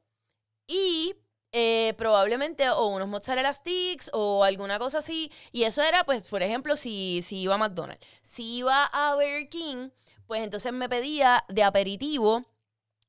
[0.67, 1.15] y
[1.53, 5.31] eh, probablemente o unos mozzarella sticks o alguna cosa así.
[5.51, 8.05] Y eso era, pues, por ejemplo, si, si iba a McDonald's.
[8.23, 9.89] Si iba a Burger King,
[10.27, 12.45] pues entonces me pedía de aperitivo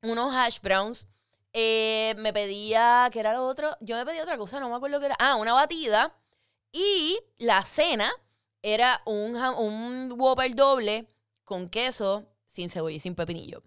[0.02, 1.08] unos hash browns.
[1.52, 3.76] eh, me pedía, ¿qué era lo otro?
[3.80, 5.16] Yo me pedía otra cosa, no me acuerdo qué era.
[5.20, 6.16] Ah, una batida.
[6.72, 8.10] Y la cena
[8.62, 11.06] era un, un Whopper doble
[11.44, 13.62] con queso, sin cebolla y sin pepinillo.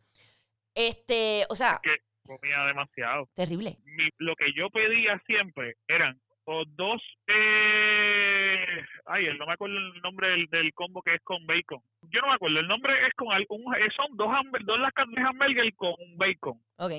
[0.73, 1.95] Este, o sea, Que
[2.25, 3.29] comía demasiado.
[3.35, 3.77] terrible.
[3.83, 8.65] Mi- lo que yo pedía siempre eran o dos, eh,
[9.05, 11.81] ay, no me acuerdo el nombre del, del combo que es con bacon.
[12.03, 14.29] Yo no me acuerdo, el nombre es con algún, eh, son dos,
[14.63, 16.61] dos latas de hamburger con bacon.
[16.77, 16.91] Ok.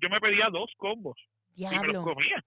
[0.00, 1.16] Yo me pedía dos combos
[1.56, 2.02] y me los Diablo.
[2.04, 2.44] comía.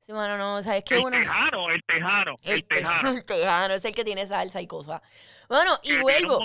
[0.00, 1.18] Sí, mano, no, o sea, es que El uno...
[1.18, 3.10] tejano, el tejano, el, El, te- tejano.
[3.18, 5.02] el tejano es el que tiene salsa y cosas.
[5.48, 6.40] Bueno, y que vuelvo.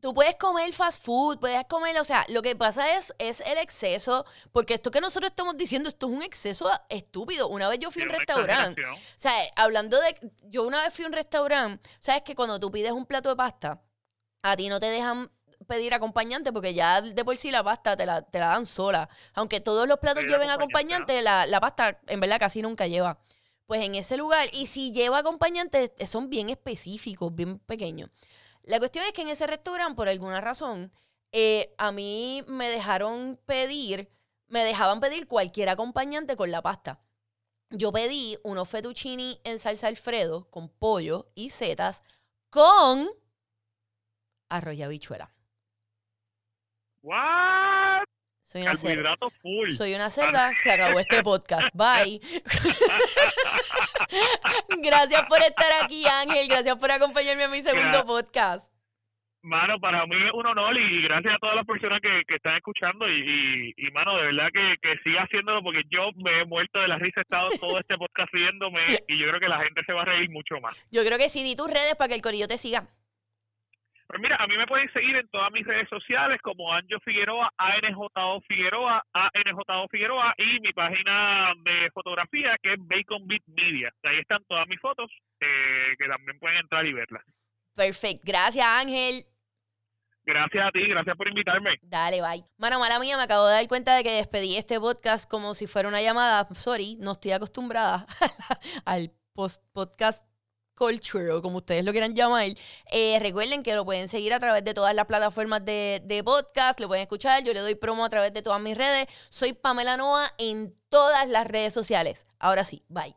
[0.00, 3.56] Tú puedes comer fast food, puedes comer, o sea, lo que pasa es, es el
[3.58, 7.48] exceso, porque esto que nosotros estamos diciendo, esto es un exceso estúpido.
[7.48, 11.04] Una vez yo fui a un restaurante, o sea, hablando de, yo una vez fui
[11.04, 13.80] a un restaurante, sabes que cuando tú pides un plato de pasta,
[14.42, 15.30] a ti no te dejan
[15.72, 19.08] pedir acompañante porque ya de por sí la pasta te la, te la dan sola.
[19.34, 23.18] Aunque todos los platos lleven acompañante, acompañante, la, la pasta en verdad casi nunca lleva.
[23.66, 28.10] pues en ese lugar, y si lleva acompañantes, eh, son bien específicos, bien pequeños.
[28.64, 30.92] La cuestión es que en ese restaurante, por alguna razón,
[31.32, 34.10] eh, a mí me dejaron pedir,
[34.48, 37.00] me dejaban pedir cualquier acompañante con la pasta.
[37.70, 42.02] Yo pedí unos fettuccini en salsa alfredo con pollo y setas
[42.50, 43.08] con
[44.50, 45.31] arroz y habichuela.
[47.02, 48.04] ¿What?
[48.42, 49.16] Soy una cerda.
[49.40, 49.70] Full.
[49.70, 50.52] Soy una cerda.
[50.62, 51.74] Se acabó este podcast.
[51.74, 52.20] Bye.
[54.82, 56.48] Gracias por estar aquí, Ángel.
[56.48, 58.70] Gracias por acompañarme a mi segundo podcast.
[59.44, 62.54] Mano, para mí es un honor y gracias a todas las personas que, que están
[62.54, 66.44] escuchando y, y, y, mano, de verdad que, que siga haciéndolo porque yo me he
[66.44, 69.58] muerto de la risa, he estado todo este podcast riéndome y yo creo que la
[69.58, 70.80] gente se va a reír mucho más.
[70.92, 72.86] Yo creo que sí, di tus redes para que el corillo te siga.
[74.12, 77.50] Pues mira, a mí me pueden seguir en todas mis redes sociales como Anjo Figueroa,
[77.56, 83.90] ANJO Figueroa, ANJO Figueroa y mi página de fotografía que es Bacon Beat Media.
[84.02, 85.10] Ahí están todas mis fotos
[85.40, 87.24] eh, que también pueden entrar y verlas.
[87.74, 88.24] Perfecto.
[88.26, 89.24] Gracias, Ángel.
[90.26, 91.78] Gracias a ti, gracias por invitarme.
[91.80, 92.44] Dale, bye.
[92.58, 95.66] Mano, mala mía, me acabo de dar cuenta de que despedí este podcast como si
[95.66, 96.44] fuera una llamada.
[96.52, 98.04] Sorry, no estoy acostumbrada
[98.84, 100.22] al post podcast
[100.74, 102.46] culture o como ustedes lo quieran llamar.
[102.90, 106.80] Eh, recuerden que lo pueden seguir a través de todas las plataformas de, de podcast,
[106.80, 107.44] lo pueden escuchar.
[107.44, 109.06] Yo le doy promo a través de todas mis redes.
[109.30, 112.26] Soy Pamela Noa en todas las redes sociales.
[112.38, 113.16] Ahora sí, bye.